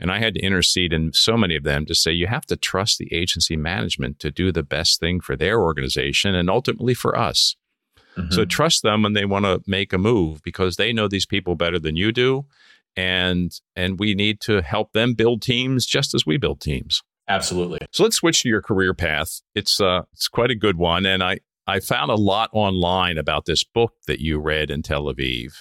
[0.00, 2.56] And I had to intercede in so many of them to say you have to
[2.56, 7.18] trust the agency management to do the best thing for their organization and ultimately for
[7.18, 7.56] us.
[8.16, 8.32] Mm-hmm.
[8.32, 11.56] So trust them when they want to make a move because they know these people
[11.56, 12.46] better than you do
[12.98, 17.00] and and we need to help them build teams just as we build teams.
[17.28, 17.78] Absolutely.
[17.92, 19.40] So let's switch to your career path.
[19.54, 21.38] It's uh it's quite a good one and I
[21.68, 25.52] I found a lot online about this book that you read in Tel Aviv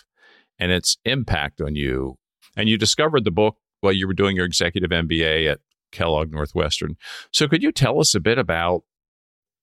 [0.58, 2.16] and its impact on you.
[2.56, 5.60] And you discovered the book while you were doing your executive MBA at
[5.92, 6.96] Kellogg Northwestern.
[7.32, 8.82] So, could you tell us a bit about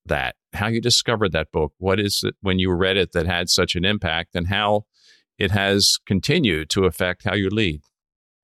[0.07, 0.37] that?
[0.53, 1.73] How you discovered that book?
[1.79, 4.85] What is it when you read it that had such an impact, and how
[5.39, 7.83] it has continued to affect how you lead?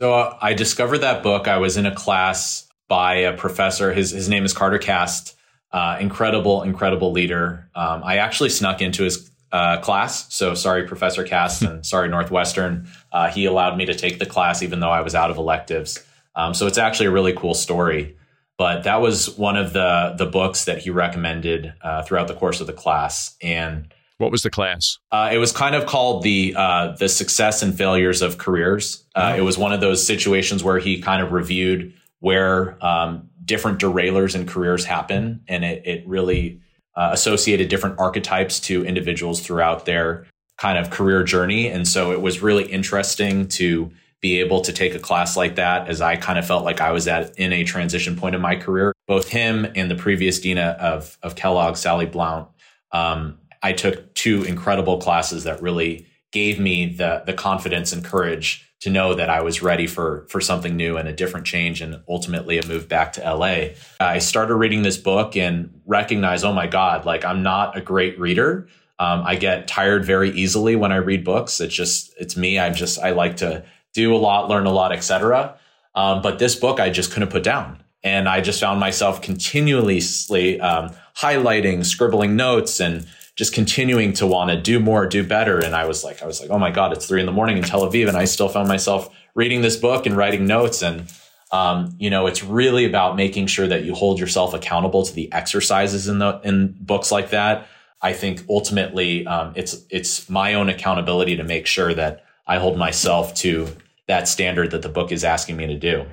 [0.00, 1.46] So, uh, I discovered that book.
[1.46, 3.92] I was in a class by a professor.
[3.92, 5.36] His his name is Carter Cast.
[5.72, 7.68] Uh, incredible, incredible leader.
[7.74, 10.32] Um, I actually snuck into his uh, class.
[10.34, 12.88] So sorry, Professor Cast, and sorry, Northwestern.
[13.12, 16.04] Uh, he allowed me to take the class even though I was out of electives.
[16.34, 18.16] Um, so it's actually a really cool story.
[18.56, 22.60] But that was one of the the books that he recommended uh, throughout the course
[22.60, 23.36] of the class.
[23.40, 24.98] And what was the class?
[25.10, 29.04] Uh, it was kind of called the uh, the success and failures of careers.
[29.14, 29.38] Uh, oh.
[29.38, 34.34] It was one of those situations where he kind of reviewed where um, different derailers
[34.34, 36.60] in careers happen, and it, it really
[36.94, 40.26] uh, associated different archetypes to individuals throughout their
[40.58, 41.68] kind of career journey.
[41.68, 43.90] And so it was really interesting to
[44.20, 46.92] be able to take a class like that as I kind of felt like I
[46.92, 48.92] was at in a transition point in my career.
[49.08, 52.50] Both him and the previous dean of, of Kellogg, Sally Blount,
[52.92, 58.66] um, I took two incredible classes that really gave me the the confidence and courage
[58.80, 62.02] to know that I was ready for for something new and a different change and
[62.08, 63.70] ultimately a move back to LA.
[64.00, 68.18] I started reading this book and recognized, oh my God, like I'm not a great
[68.18, 68.68] reader.
[68.98, 71.60] Um, I get tired very easily when I read books.
[71.60, 72.58] It's just it's me.
[72.58, 75.58] I'm just I like to do a lot, learn a lot, etc.
[75.94, 80.60] Um, but this book I just couldn't put down, and I just found myself continuously
[80.60, 83.06] um, highlighting, scribbling notes, and
[83.40, 85.58] just continuing to want to do more, do better.
[85.60, 87.56] And I was like, I was like, oh my God, it's three in the morning
[87.56, 88.06] in Tel Aviv.
[88.06, 90.82] And I still found myself reading this book and writing notes.
[90.82, 91.10] And,
[91.50, 95.32] um, you know, it's really about making sure that you hold yourself accountable to the
[95.32, 97.66] exercises in the, in books like that.
[98.02, 102.76] I think ultimately, um, it's, it's my own accountability to make sure that I hold
[102.76, 103.74] myself to
[104.06, 106.04] that standard that the book is asking me to do.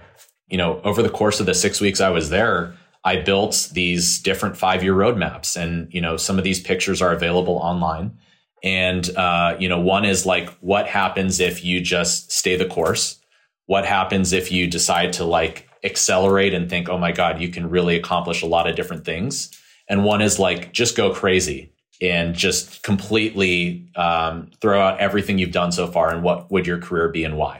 [0.47, 2.77] You know, over the course of the six weeks I was there,
[3.07, 7.13] I built these different five year roadmaps, and you know some of these pictures are
[7.13, 8.17] available online.
[8.63, 13.17] And uh, you know, one is like, what happens if you just stay the course?
[13.65, 17.69] What happens if you decide to like accelerate and think, oh my god, you can
[17.69, 19.57] really accomplish a lot of different things?
[19.87, 25.51] And one is like, just go crazy and just completely um, throw out everything you've
[25.53, 27.59] done so far and what would your career be and why.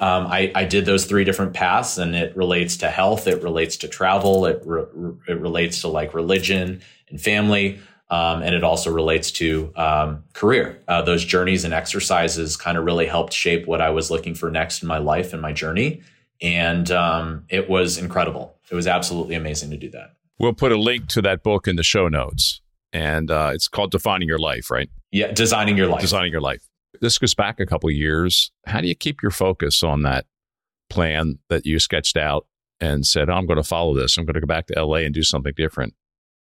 [0.00, 3.76] Um, I, I, did those three different paths and it relates to health, it relates
[3.78, 4.86] to travel, it, re-
[5.28, 6.80] it relates to like religion
[7.10, 7.78] and family.
[8.08, 10.82] Um, and it also relates to um, career.
[10.88, 14.50] Uh, those journeys and exercises kind of really helped shape what I was looking for
[14.50, 16.00] next in my life and my journey.
[16.40, 18.56] And um, it was incredible.
[18.70, 20.14] It was absolutely amazing to do that.
[20.38, 22.62] We'll put a link to that book in the show notes.
[22.92, 24.88] And uh, it's called Defining Your Life, right?
[25.12, 26.00] Yeah, Designing Your Life.
[26.00, 26.69] Designing Your Life
[27.00, 28.50] this goes back a couple years.
[28.66, 30.26] How do you keep your focus on that
[30.88, 32.46] plan that you sketched out
[32.80, 34.16] and said, oh, I'm going to follow this.
[34.16, 35.94] I'm going to go back to LA and do something different?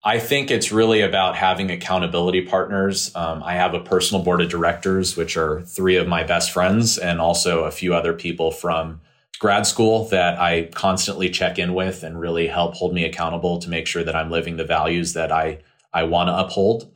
[0.05, 3.15] I think it's really about having accountability partners.
[3.15, 6.99] Um, I have a personal board of directors, which are three of my best friends,
[6.99, 9.01] and also a few other people from
[9.39, 13.71] grad school that I constantly check in with and really help hold me accountable to
[13.71, 15.61] make sure that I'm living the values that I
[15.95, 16.92] I want to uphold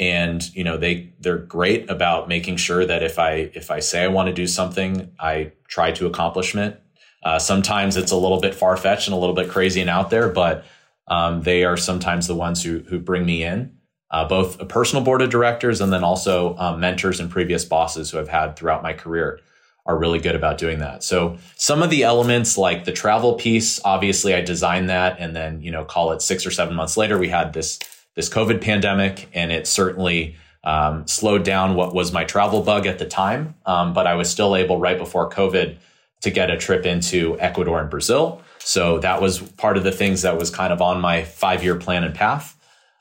[0.00, 4.02] and you know they they're great about making sure that if i if i say
[4.02, 6.82] i want to do something i try to accomplish it
[7.22, 10.28] uh, sometimes it's a little bit far-fetched and a little bit crazy and out there
[10.28, 10.64] but
[11.10, 13.76] um, they are sometimes the ones who who bring me in.
[14.12, 18.10] Uh, both a personal board of directors and then also um, mentors and previous bosses
[18.10, 19.38] who i've had throughout my career
[19.86, 21.04] are really good about doing that.
[21.04, 25.62] So some of the elements like the travel piece obviously i designed that and then
[25.62, 27.78] you know call it six or seven months later we had this
[28.20, 32.98] this COVID pandemic, and it certainly um, slowed down what was my travel bug at
[32.98, 33.54] the time.
[33.64, 35.76] Um, but I was still able, right before COVID,
[36.20, 38.42] to get a trip into Ecuador and Brazil.
[38.58, 41.76] So that was part of the things that was kind of on my five year
[41.76, 42.58] plan and path.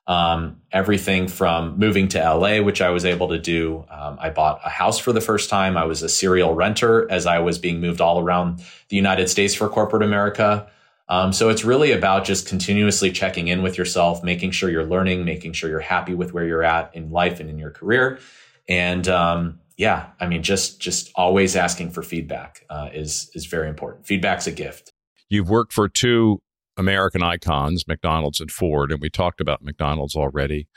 [0.07, 3.85] Um, everything from moving to LA, which I was able to do.
[3.91, 5.75] Um, I bought a house for the first time.
[5.75, 9.53] I was a serial renter as I was being moved all around the United States
[9.53, 10.67] for corporate America.
[11.09, 15.25] Um, so it's really about just continuously checking in with yourself, making sure you're learning,
[15.25, 18.19] making sure you're happy with where you're at in life and in your career.
[18.67, 23.67] And um, yeah, I mean, just just always asking for feedback uh, is is very
[23.67, 24.05] important.
[24.05, 24.91] Feedback's a gift.
[25.29, 26.41] You've worked for two
[26.77, 30.67] American icons, McDonald's and Ford, and we talked about McDonald's already.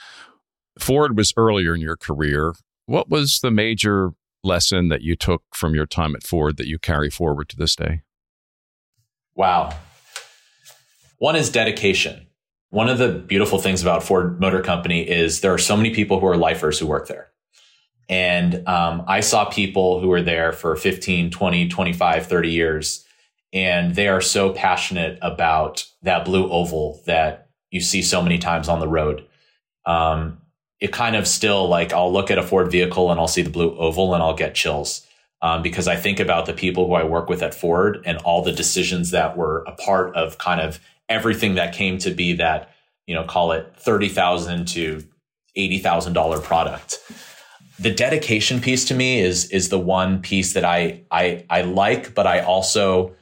[0.79, 2.55] Ford was earlier in your career.
[2.87, 4.13] What was the major
[4.43, 7.77] lesson that you took from your time at Ford that you carry forward to this
[7.77, 8.03] day?
[9.35, 9.75] Wow,
[11.23, 12.27] one is dedication.
[12.71, 16.19] One of the beautiful things about Ford Motor Company is there are so many people
[16.19, 17.29] who are lifers who work there.
[18.09, 23.05] And um, I saw people who were there for 15, 20, 25, 30 years.
[23.53, 28.69] and they are so passionate about that blue oval that you see so many times
[28.69, 29.25] on the road.
[29.87, 30.39] Um,
[30.81, 33.51] it kind of still like I'll look at a Ford vehicle and I'll see the
[33.51, 35.07] blue oval and I'll get chills
[35.41, 38.43] um, because I think about the people who I work with at Ford and all
[38.43, 42.71] the decisions that were a part of kind of everything that came to be that
[43.07, 45.03] you know call it thirty thousand to
[45.57, 46.99] eighty thousand dollar product.
[47.79, 52.15] The dedication piece to me is is the one piece that I I I like,
[52.15, 53.15] but I also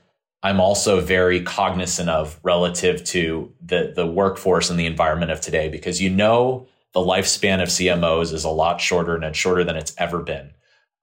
[0.42, 5.68] I'm also very cognizant of relative to the the workforce and the environment of today
[5.68, 9.76] because you know the lifespan of CMOs is a lot shorter and it's shorter than
[9.76, 10.50] it's ever been.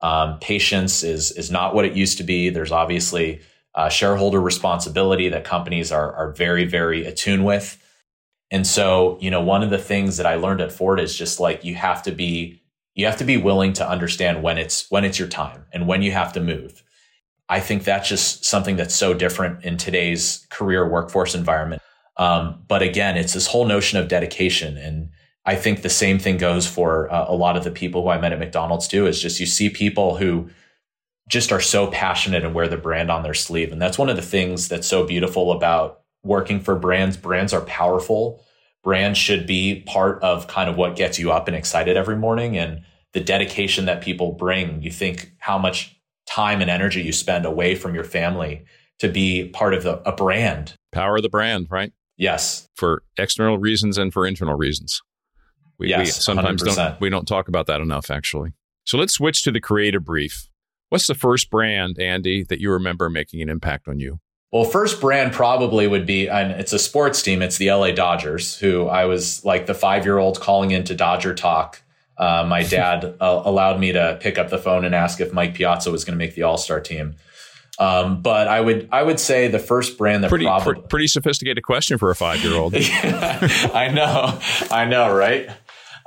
[0.01, 2.49] Um, patience is is not what it used to be.
[2.49, 3.41] There's obviously
[3.77, 7.81] uh, shareholder responsibility that companies are are very very attuned with.
[8.49, 11.39] And so, you know, one of the things that I learned at Ford is just
[11.39, 12.61] like you have to be
[12.95, 16.01] you have to be willing to understand when it's when it's your time and when
[16.01, 16.83] you have to move.
[17.49, 21.81] I think that's just something that's so different in today's career workforce environment.
[22.17, 24.75] Um, but again, it's this whole notion of dedication.
[24.75, 25.09] And
[25.45, 28.19] I think the same thing goes for uh, a lot of the people who I
[28.19, 30.49] met at McDonald's too, is just you see people who
[31.27, 33.71] just are so passionate and wear the brand on their sleeve.
[33.71, 37.17] And that's one of the things that's so beautiful about working for brands.
[37.17, 38.43] Brands are powerful.
[38.83, 42.57] Brands should be part of kind of what gets you up and excited every morning.
[42.57, 42.81] And
[43.13, 47.75] the dedication that people bring, you think how much time and energy you spend away
[47.75, 48.63] from your family
[48.99, 50.75] to be part of the, a brand.
[50.91, 51.91] Power of the brand, right?
[52.17, 52.67] Yes.
[52.75, 55.01] For external reasons and for internal reasons.
[55.77, 56.75] We, yes, we sometimes 100%.
[56.75, 58.53] don't we don't talk about that enough actually.
[58.85, 60.47] So let's switch to the creative brief.
[60.89, 64.19] What's the first brand, Andy, that you remember making an impact on you?
[64.51, 67.41] Well, first brand probably would be, and it's a sports team.
[67.41, 71.33] It's the LA Dodgers, who I was like the five year old calling into Dodger
[71.35, 71.81] Talk
[72.17, 75.53] uh, my dad uh, allowed me to pick up the phone and ask if Mike
[75.53, 77.15] Piazza was going to make the All Star team.
[77.79, 81.07] Um, but I would I would say the first brand that pretty probably pr- pretty
[81.07, 82.73] sophisticated question for a five year old.
[82.75, 84.39] I know,
[84.71, 85.47] I know, right?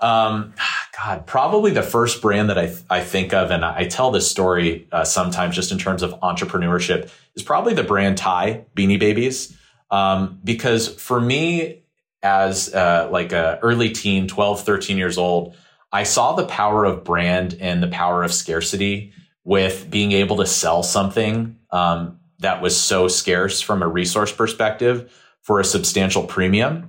[0.01, 0.55] Um,
[1.03, 4.87] God, probably the first brand that I I think of, and I tell this story
[4.93, 9.57] uh, sometimes just in terms of entrepreneurship, is probably the brand Ty Beanie Babies,
[9.91, 11.81] um, because for me
[12.23, 15.57] as uh, like a early teen, 12, 13 years old.
[15.93, 20.47] I saw the power of brand and the power of scarcity with being able to
[20.47, 26.89] sell something um, that was so scarce from a resource perspective for a substantial premium.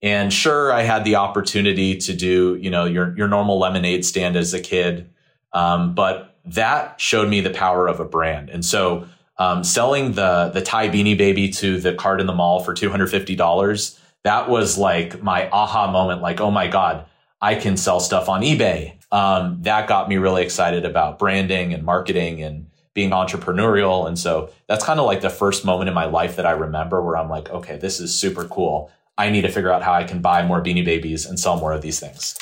[0.00, 4.36] And sure, I had the opportunity to do, you know, your your normal lemonade stand
[4.36, 5.10] as a kid,
[5.52, 8.48] um, but that showed me the power of a brand.
[8.48, 12.60] And so, um, selling the the Ty Beanie Baby to the cart in the mall
[12.60, 16.22] for two hundred fifty dollars, that was like my aha moment.
[16.22, 17.04] Like, oh my god,
[17.40, 18.94] I can sell stuff on eBay.
[19.10, 24.06] Um, that got me really excited about branding and marketing and being entrepreneurial.
[24.06, 27.00] And so that's kind of like the first moment in my life that I remember
[27.00, 28.90] where I'm like, okay, this is super cool.
[29.18, 31.72] I need to figure out how I can buy more beanie babies and sell more
[31.72, 32.36] of these things.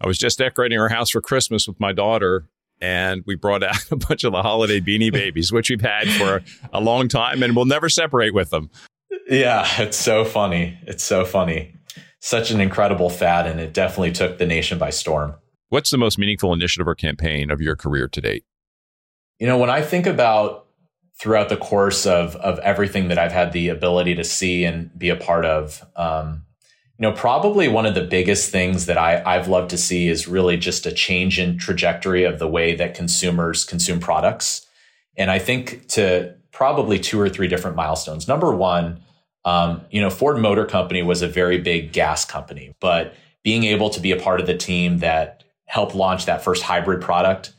[0.00, 2.48] I was just decorating our house for Christmas with my daughter,
[2.80, 6.42] and we brought out a bunch of the holiday beanie babies, which we've had for
[6.72, 8.70] a long time, and we'll never separate with them.
[9.28, 10.78] Yeah, it's so funny.
[10.86, 11.74] It's so funny
[12.20, 15.34] such an incredible fad, and it definitely took the nation by storm.
[15.68, 18.44] What's the most meaningful initiative or campaign of your career to date?
[19.38, 20.66] You know, when I think about
[21.18, 25.08] throughout the course of of everything that I've had the ability to see and be
[25.08, 26.44] a part of, um,
[26.98, 30.28] you know, probably one of the biggest things that I, I've loved to see is
[30.28, 34.66] really just a change in trajectory of the way that consumers consume products.
[35.16, 38.26] And I think to probably two or three different milestones.
[38.26, 39.00] Number one,
[39.44, 43.14] um, you know, Ford Motor Company was a very big gas company, but
[43.44, 47.00] being able to be a part of the team that helped launch that first hybrid
[47.00, 47.52] product,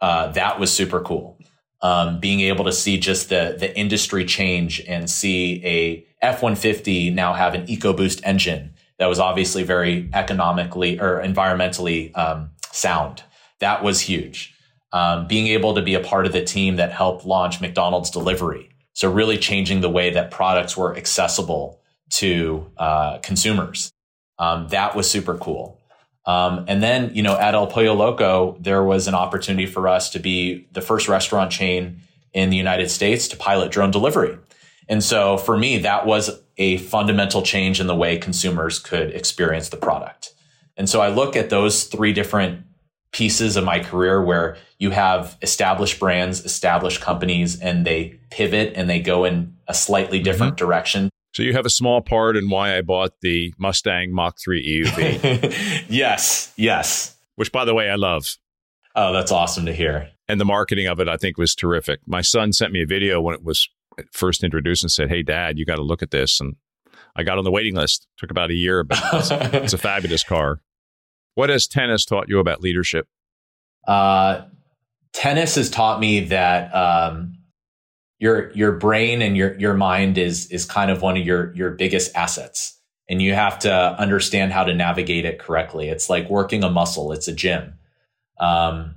[0.00, 1.38] uh, that was super cool.
[1.82, 6.56] Um, being able to see just the the industry change and see a F one
[6.56, 13.22] fifty now have an EcoBoost engine that was obviously very economically or environmentally um, sound.
[13.60, 14.54] That was huge.
[14.92, 18.70] Um, being able to be a part of the team that helped launch McDonald's delivery
[19.00, 23.90] so really changing the way that products were accessible to uh, consumers.
[24.38, 25.79] Um, that was super cool.
[26.26, 30.10] Um, and then, you know, at El Pollo Loco, there was an opportunity for us
[30.10, 32.00] to be the first restaurant chain
[32.32, 34.36] in the United States to pilot drone delivery.
[34.88, 39.68] And so for me, that was a fundamental change in the way consumers could experience
[39.68, 40.34] the product.
[40.76, 42.64] And so I look at those three different
[43.12, 48.88] pieces of my career where you have established brands, established companies, and they pivot and
[48.88, 50.24] they go in a slightly mm-hmm.
[50.24, 50.66] different mm-hmm.
[50.66, 51.10] direction.
[51.32, 55.84] So you have a small part in why I bought the Mustang Mach 3 EUV.
[55.88, 57.16] yes, yes.
[57.36, 58.36] Which, by the way, I love.
[58.96, 60.10] Oh, that's awesome to hear.
[60.28, 62.00] And the marketing of it, I think, was terrific.
[62.06, 63.68] My son sent me a video when it was
[64.12, 66.56] first introduced and said, "Hey, Dad, you got to look at this." And
[67.16, 68.08] I got on the waiting list.
[68.18, 70.60] Took about a year, but it's, it's a fabulous car.
[71.34, 73.06] What has tennis taught you about leadership?
[73.86, 74.42] Uh,
[75.12, 77.38] tennis has taught me that um,
[78.20, 81.70] your your brain and your your mind is is kind of one of your your
[81.70, 85.88] biggest assets, and you have to understand how to navigate it correctly.
[85.88, 87.10] It's like working a muscle.
[87.10, 87.74] It's a gym.
[88.38, 88.94] Um,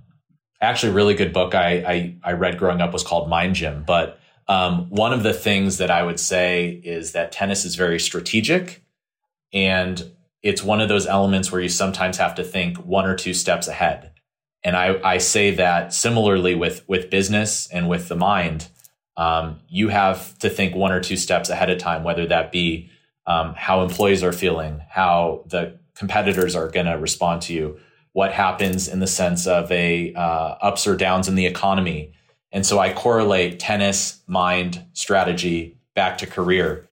[0.62, 3.84] actually, a really good book I, I I read growing up was called Mind Gym,
[3.88, 8.00] but um, one of the things that I would say is that tennis is very
[8.00, 8.84] strategic
[9.54, 10.12] and
[10.42, 13.68] it's one of those elements where you sometimes have to think one or two steps
[13.68, 14.12] ahead.
[14.64, 18.68] And I, I say that similarly with, with business and with the mind,
[19.18, 22.90] um, you have to think one or two steps ahead of time, whether that be
[23.26, 27.80] um, how employees are feeling, how the competitors are going to respond to you,
[28.14, 32.14] what happens in the sense of a uh, ups or downs in the economy,
[32.54, 36.88] and so I correlate tennis, mind, strategy back to career.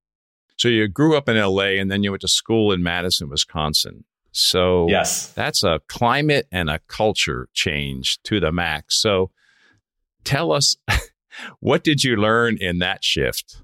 [0.58, 4.04] So you grew up in LA and then you went to school in Madison, Wisconsin.
[4.32, 9.00] So yes, that's a climate and a culture change to the max.
[9.00, 9.30] So
[10.24, 10.76] tell us,
[11.60, 13.62] what did you learn in that shift?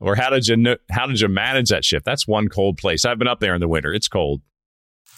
[0.00, 2.04] Or how did you know, how did you manage that shift?
[2.04, 3.04] That's one cold place.
[3.04, 3.92] I've been up there in the winter.
[3.92, 4.42] It's cold.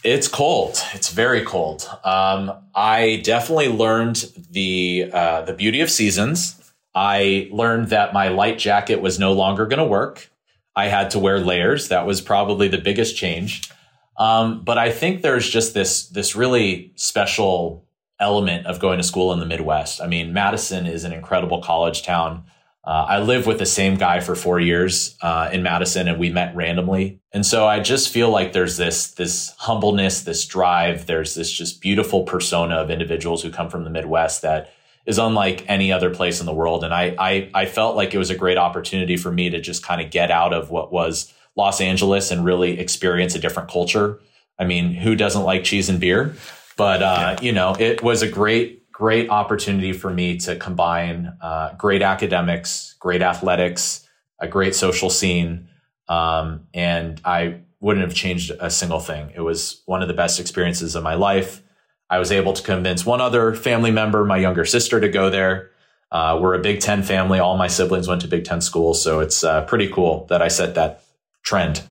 [0.05, 0.79] It's cold.
[0.95, 1.89] It's very cold.
[2.05, 6.73] Um, I definitely learned the uh, the beauty of seasons.
[6.95, 10.31] I learned that my light jacket was no longer going to work.
[10.77, 11.89] I had to wear layers.
[11.89, 13.71] That was probably the biggest change.
[14.19, 17.86] Um, but I think there's just this this really special
[18.19, 20.01] element of going to school in the Midwest.
[20.01, 22.45] I mean, Madison is an incredible college town.
[22.85, 26.31] Uh, I lived with the same guy for four years uh, in Madison, and we
[26.31, 27.21] met randomly.
[27.33, 31.07] And so I just feel like there's this this humbleness, this drive.
[31.07, 34.73] There's this just beautiful persona of individuals who come from the Midwest that
[35.05, 36.85] is unlike any other place in the world.
[36.85, 39.85] And I I, I felt like it was a great opportunity for me to just
[39.85, 44.21] kind of get out of what was Los Angeles and really experience a different culture.
[44.61, 46.37] I mean, who doesn't like cheese and beer?
[46.77, 51.74] But uh, you know, it was a great great opportunity for me to combine uh,
[51.77, 54.09] great academics, great athletics,
[54.41, 55.68] a great social scene.
[56.09, 59.33] Um, and I wouldn't have changed a single thing.
[59.35, 61.62] It was one of the best experiences of my life.
[62.09, 65.72] I was able to convince one other family member, my younger sister, to go there.
[66.11, 67.39] Uh, we're a Big Ten family.
[67.39, 69.03] All my siblings went to Big Ten schools.
[69.03, 71.03] So it's uh, pretty cool that I set that
[71.43, 71.83] trend.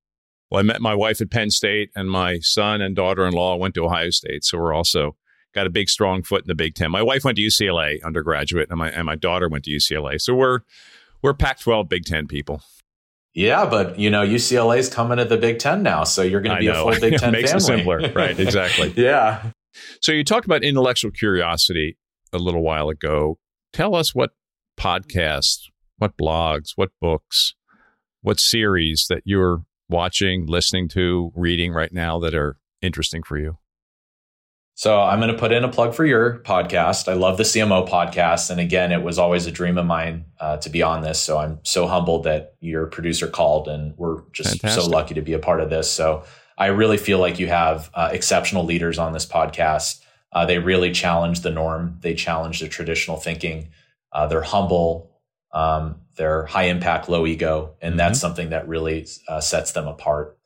[0.49, 3.55] Well, I met my wife at Penn State, and my son and daughter in law
[3.55, 4.43] went to Ohio State.
[4.43, 5.15] So we're also
[5.53, 6.91] got a big strong foot in the Big Ten.
[6.91, 10.21] My wife went to UCLA undergraduate, and my and my daughter went to UCLA.
[10.21, 10.59] So we're
[11.21, 12.61] we're Pac-12 Big Ten people.
[13.33, 16.55] Yeah, but you know UCLA is coming to the Big Ten now, so you're going
[16.55, 16.87] to be know.
[16.87, 17.63] a full Big Ten makes family.
[17.63, 18.39] it simpler, right?
[18.39, 18.93] Exactly.
[18.97, 19.51] yeah.
[20.01, 21.97] So you talked about intellectual curiosity
[22.31, 23.39] a little while ago.
[23.73, 24.31] Tell us what
[24.79, 25.63] podcasts,
[25.97, 27.55] what blogs, what books,
[28.21, 33.57] what series that you're watching, listening to, reading right now that are interesting for you.
[34.77, 37.09] So I'm going to put in a plug for your podcast.
[37.09, 38.49] I love the CMO podcast.
[38.49, 41.17] And again, it was always a dream of mine uh, to be on this.
[41.17, 44.83] So I'm so humbled that your producer called and we're just Fantastic.
[44.83, 45.89] so lucky to be a part of this.
[45.89, 46.25] So
[46.57, 50.01] I really feel like you have uh, exceptional leaders on this podcast.
[50.33, 51.97] Uh, they really challenge the norm.
[52.01, 53.69] They challenge the traditional thinking.
[54.11, 55.14] Uh, they're humble.
[55.55, 57.75] Um, they're high impact, low ego.
[57.81, 57.97] And mm-hmm.
[57.97, 60.37] that's something that really uh, sets them apart.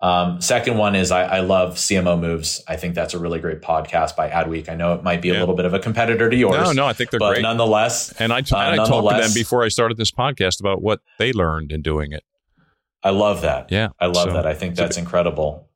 [0.00, 2.62] Um, second one is I, I, love CMO Moves.
[2.68, 4.68] I think that's a really great podcast by Adweek.
[4.68, 5.38] I know it might be yeah.
[5.38, 6.56] a little bit of a competitor to yours.
[6.56, 7.42] No, no, I think they're but great.
[7.42, 8.12] nonetheless.
[8.18, 11.00] And I, t- uh, I talked to them before I started this podcast about what
[11.18, 12.22] they learned in doing it.
[13.02, 13.72] I love that.
[13.72, 14.46] Yeah, I love so, that.
[14.46, 15.70] I think that's incredible.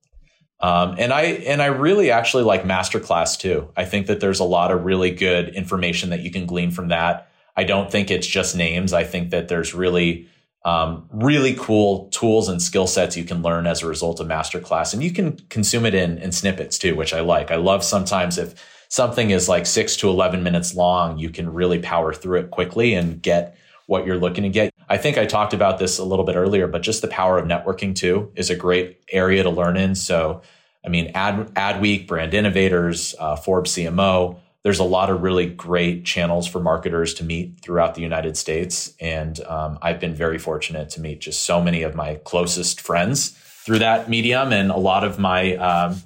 [0.61, 3.71] Um, and I and I really actually like masterclass too.
[3.77, 6.89] I think that there's a lot of really good information that you can glean from
[6.89, 7.28] that.
[7.59, 8.92] I don't think it's just names.
[8.92, 10.28] I think that there's really
[10.64, 14.94] um, really cool tools and skill sets you can learn as a result of masterclass.
[14.94, 17.50] And you can consume it in, in snippets too which i like.
[17.50, 18.54] I love sometimes if
[18.88, 22.94] something is like 6 to 11 minutes long you can really power through it quickly
[22.94, 23.56] and get
[23.86, 24.72] what you're looking to get.
[24.88, 27.46] I think i talked about this a little bit earlier but just the power of
[27.46, 29.96] networking too is a great area to learn in.
[29.96, 30.42] So
[30.84, 36.04] i mean ad, adweek brand innovators uh, forbes cmo there's a lot of really great
[36.04, 38.94] channels for marketers to meet throughout the United States.
[39.00, 43.30] And um, I've been very fortunate to meet just so many of my closest friends
[43.64, 46.02] through that medium and a lot of my, um,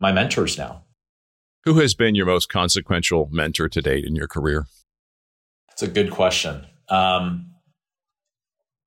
[0.00, 0.82] my mentors now.
[1.64, 4.66] Who has been your most consequential mentor to date in your career?
[5.72, 6.66] It's a good question.
[6.90, 7.54] Um,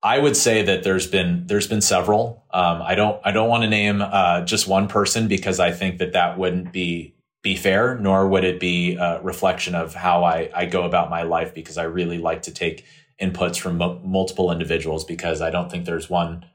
[0.04, 2.46] I would say that there's been there's been several.
[2.52, 5.98] Um, I don't I don't want to name uh, just one person because I think
[5.98, 10.50] that that wouldn't be be fair, nor would it be a reflection of how I,
[10.54, 12.86] I go about my life because I really like to take
[13.22, 16.46] inputs from multiple individuals because I don't think there's one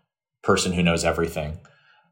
[0.42, 1.58] person who knows everything.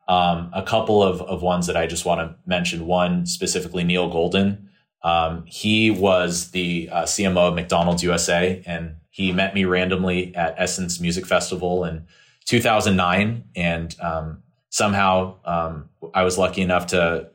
[0.09, 2.87] Um, a couple of, of ones that I just want to mention.
[2.87, 4.71] One specifically, Neil Golden.
[5.03, 10.55] Um, he was the uh, CMO of McDonald's USA, and he met me randomly at
[10.59, 12.07] Essence Music Festival in
[12.47, 13.45] 2009.
[13.55, 17.30] And um, somehow um, I was lucky enough to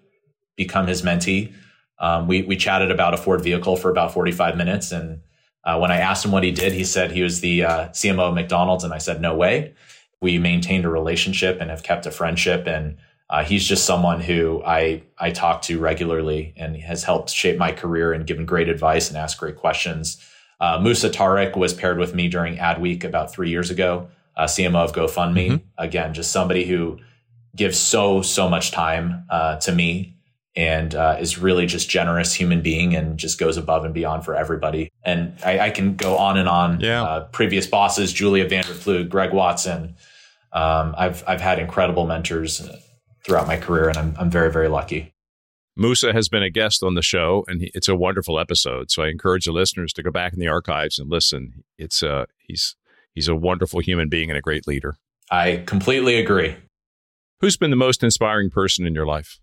[0.55, 1.53] become his mentee.
[1.99, 4.91] Um, we, we chatted about a Ford vehicle for about 45 minutes.
[4.91, 5.21] And
[5.63, 8.29] uh, when I asked him what he did, he said he was the uh, CMO
[8.29, 8.83] of McDonald's.
[8.83, 9.73] And I said, no way.
[10.21, 12.67] We maintained a relationship and have kept a friendship.
[12.67, 12.97] And
[13.29, 17.71] uh, he's just someone who I I talk to regularly and has helped shape my
[17.71, 20.23] career and given great advice and asked great questions.
[20.59, 24.09] Uh, Musa Tariq was paired with me during Ad Week about three years ago.
[24.37, 25.65] Uh, CMO of GoFundMe, mm-hmm.
[25.77, 26.99] again, just somebody who
[27.55, 30.14] gives so so much time uh, to me
[30.55, 34.35] and uh, is really just generous human being and just goes above and beyond for
[34.35, 34.89] everybody.
[35.03, 36.79] And I, I can go on and on.
[36.79, 37.03] Yeah.
[37.03, 39.95] Uh, previous bosses, Julia Vanderploeg, Greg Watson.
[40.53, 42.67] Um, I've I've had incredible mentors
[43.25, 45.11] throughout my career, and I'm I'm very very lucky.
[45.75, 48.89] Musa has been a guest on the show, and he, it's a wonderful episode.
[48.89, 51.65] So I encourage the listeners to go back in the archives and listen.
[51.77, 52.77] It's uh, he's
[53.13, 54.95] he's a wonderful human being and a great leader.
[55.29, 56.55] I completely agree.
[57.41, 59.39] Who's been the most inspiring person in your life?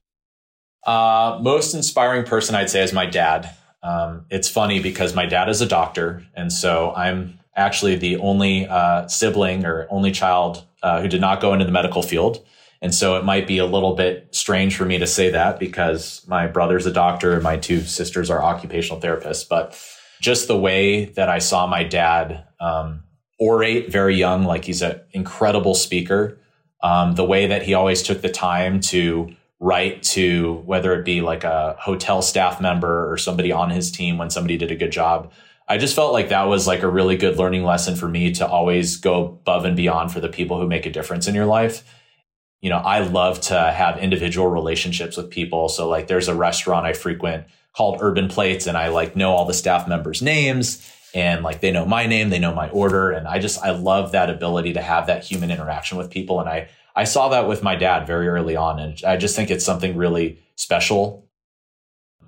[0.84, 3.54] Uh, most inspiring person I'd say is my dad.
[3.82, 8.66] Um, it's funny because my dad is a doctor, and so I'm actually the only
[8.66, 12.44] uh, sibling or only child uh, who did not go into the medical field.
[12.80, 16.22] And so it might be a little bit strange for me to say that because
[16.26, 19.48] my brother's a doctor and my two sisters are occupational therapists.
[19.48, 19.80] But
[20.20, 23.04] just the way that I saw my dad um,
[23.40, 26.38] orate very young, like he's an incredible speaker.
[26.82, 31.20] Um, the way that he always took the time to write to whether it be
[31.20, 34.92] like a hotel staff member or somebody on his team when somebody did a good
[34.92, 35.32] job.
[35.68, 38.46] I just felt like that was like a really good learning lesson for me to
[38.46, 41.84] always go above and beyond for the people who make a difference in your life
[42.62, 45.68] you know, I love to have individual relationships with people.
[45.68, 47.44] So like there's a restaurant I frequent
[47.76, 51.72] called Urban Plates and I like know all the staff members' names and like they
[51.72, 53.10] know my name, they know my order.
[53.10, 56.38] And I just, I love that ability to have that human interaction with people.
[56.38, 58.78] And I, I saw that with my dad very early on.
[58.78, 61.28] And I just think it's something really special.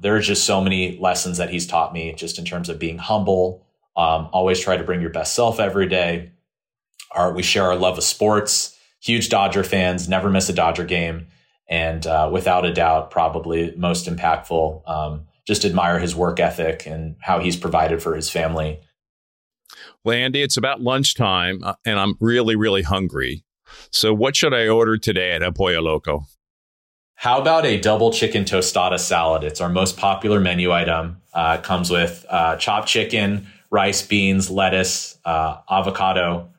[0.00, 2.98] There are just so many lessons that he's taught me just in terms of being
[2.98, 3.66] humble.
[3.96, 6.32] Um, always try to bring your best self every day.
[7.12, 11.26] Our, we share our love of sports huge Dodger fans, never miss a Dodger game,
[11.68, 14.88] and uh, without a doubt, probably most impactful.
[14.88, 18.80] Um, just admire his work ethic and how he's provided for his family.
[20.02, 23.44] Well, Andy, it's about lunchtime, uh, and I'm really, really hungry.
[23.90, 26.24] So, what should I order today at El Pollo Loco?
[27.16, 29.44] How about a double chicken tostada salad?
[29.44, 31.22] It's our most popular menu item.
[31.32, 36.50] Uh, comes with uh, chopped chicken, rice, beans, lettuce, uh, avocado,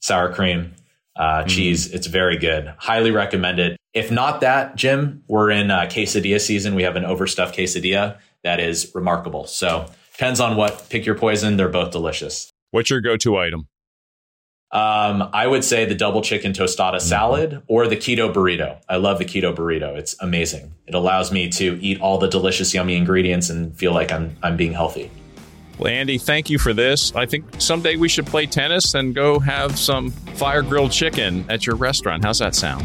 [0.00, 0.72] sour cream,
[1.16, 1.48] uh, mm.
[1.48, 1.92] cheese.
[1.92, 2.72] It's very good.
[2.78, 3.76] Highly recommend it.
[3.92, 6.74] If not that, Jim, we're in uh, quesadilla season.
[6.74, 9.46] We have an overstuffed quesadilla that is remarkable.
[9.46, 10.88] So depends on what.
[10.88, 11.56] Pick your poison.
[11.56, 12.50] They're both delicious.
[12.70, 13.68] What's your go-to item?
[14.72, 17.06] Um, I would say the double chicken tostada mm-hmm.
[17.06, 18.80] salad or the keto burrito.
[18.88, 19.96] I love the keto burrito.
[19.96, 20.72] It's amazing.
[20.86, 24.56] It allows me to eat all the delicious, yummy ingredients and feel like I'm I'm
[24.56, 25.10] being healthy.
[25.78, 27.14] Well, Andy, thank you for this.
[27.14, 31.66] I think someday we should play tennis and go have some fire grilled chicken at
[31.66, 32.24] your restaurant.
[32.24, 32.84] How's that sound?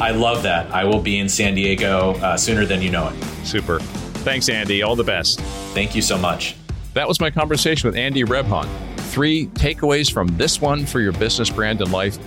[0.00, 0.70] I love that.
[0.72, 3.24] I will be in San Diego uh, sooner than you know it.
[3.46, 3.78] Super.
[3.78, 4.82] Thanks, Andy.
[4.82, 5.40] All the best.
[5.72, 6.56] Thank you so much.
[6.94, 8.68] That was my conversation with Andy Rebhun.
[9.16, 12.18] Three takeaways from this one for your business brand and life.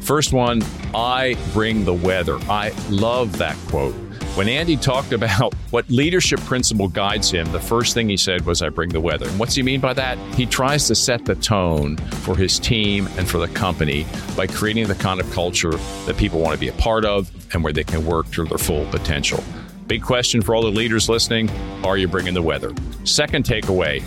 [0.00, 0.62] First one,
[0.94, 2.38] I bring the weather.
[2.48, 3.92] I love that quote.
[4.34, 8.62] When Andy talked about what leadership principle guides him, the first thing he said was,
[8.62, 9.28] I bring the weather.
[9.28, 10.16] And what's he mean by that?
[10.36, 14.88] He tries to set the tone for his team and for the company by creating
[14.88, 15.72] the kind of culture
[16.06, 18.56] that people want to be a part of and where they can work to their
[18.56, 19.44] full potential.
[19.86, 21.50] Big question for all the leaders listening
[21.84, 22.72] Are you bringing the weather?
[23.04, 24.02] Second takeaway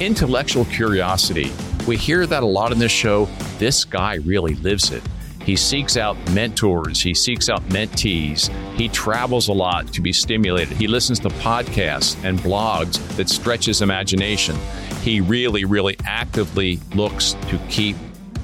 [0.00, 1.52] intellectual curiosity.
[1.86, 3.26] We hear that a lot in this show.
[3.58, 5.02] This guy really lives it.
[5.44, 8.48] He seeks out mentors, he seeks out mentees.
[8.76, 10.76] He travels a lot to be stimulated.
[10.76, 14.56] He listens to podcasts and blogs that stretch his imagination.
[15.02, 17.96] He really, really actively looks to keep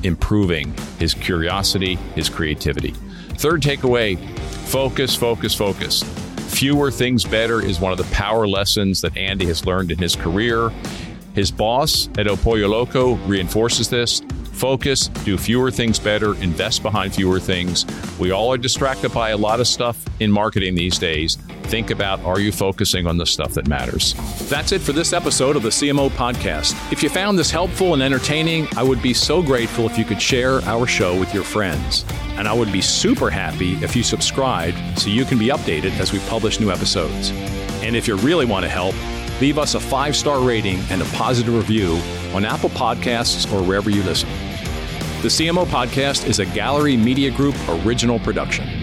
[0.03, 2.91] improving his curiosity, his creativity.
[3.37, 4.19] Third takeaway
[4.69, 6.03] focus, focus, focus.
[6.49, 10.17] Fewer things better is one of the power lessons that Andy has learned in his
[10.17, 10.73] career.
[11.39, 17.39] His boss at Pollo Loco reinforces this Focus, do fewer things better, invest behind fewer
[17.39, 17.87] things.
[18.19, 21.37] We all are distracted by a lot of stuff in marketing these days.
[21.67, 24.15] Think about are you focusing on the stuff that matters?
[24.49, 26.75] That's it for this episode of the CMO Podcast.
[26.91, 30.21] If you found this helpful and entertaining, I would be so grateful if you could
[30.21, 32.05] share our show with your friends.
[32.31, 36.13] And I would be super happy if you subscribed so you can be updated as
[36.13, 37.31] we publish new episodes.
[37.85, 38.97] And if you really want to help,
[39.41, 42.01] leave us a five star rating and a positive review
[42.35, 44.29] on Apple Podcasts or wherever you listen.
[45.23, 48.78] The CMO Podcast is a Gallery Media Group original production.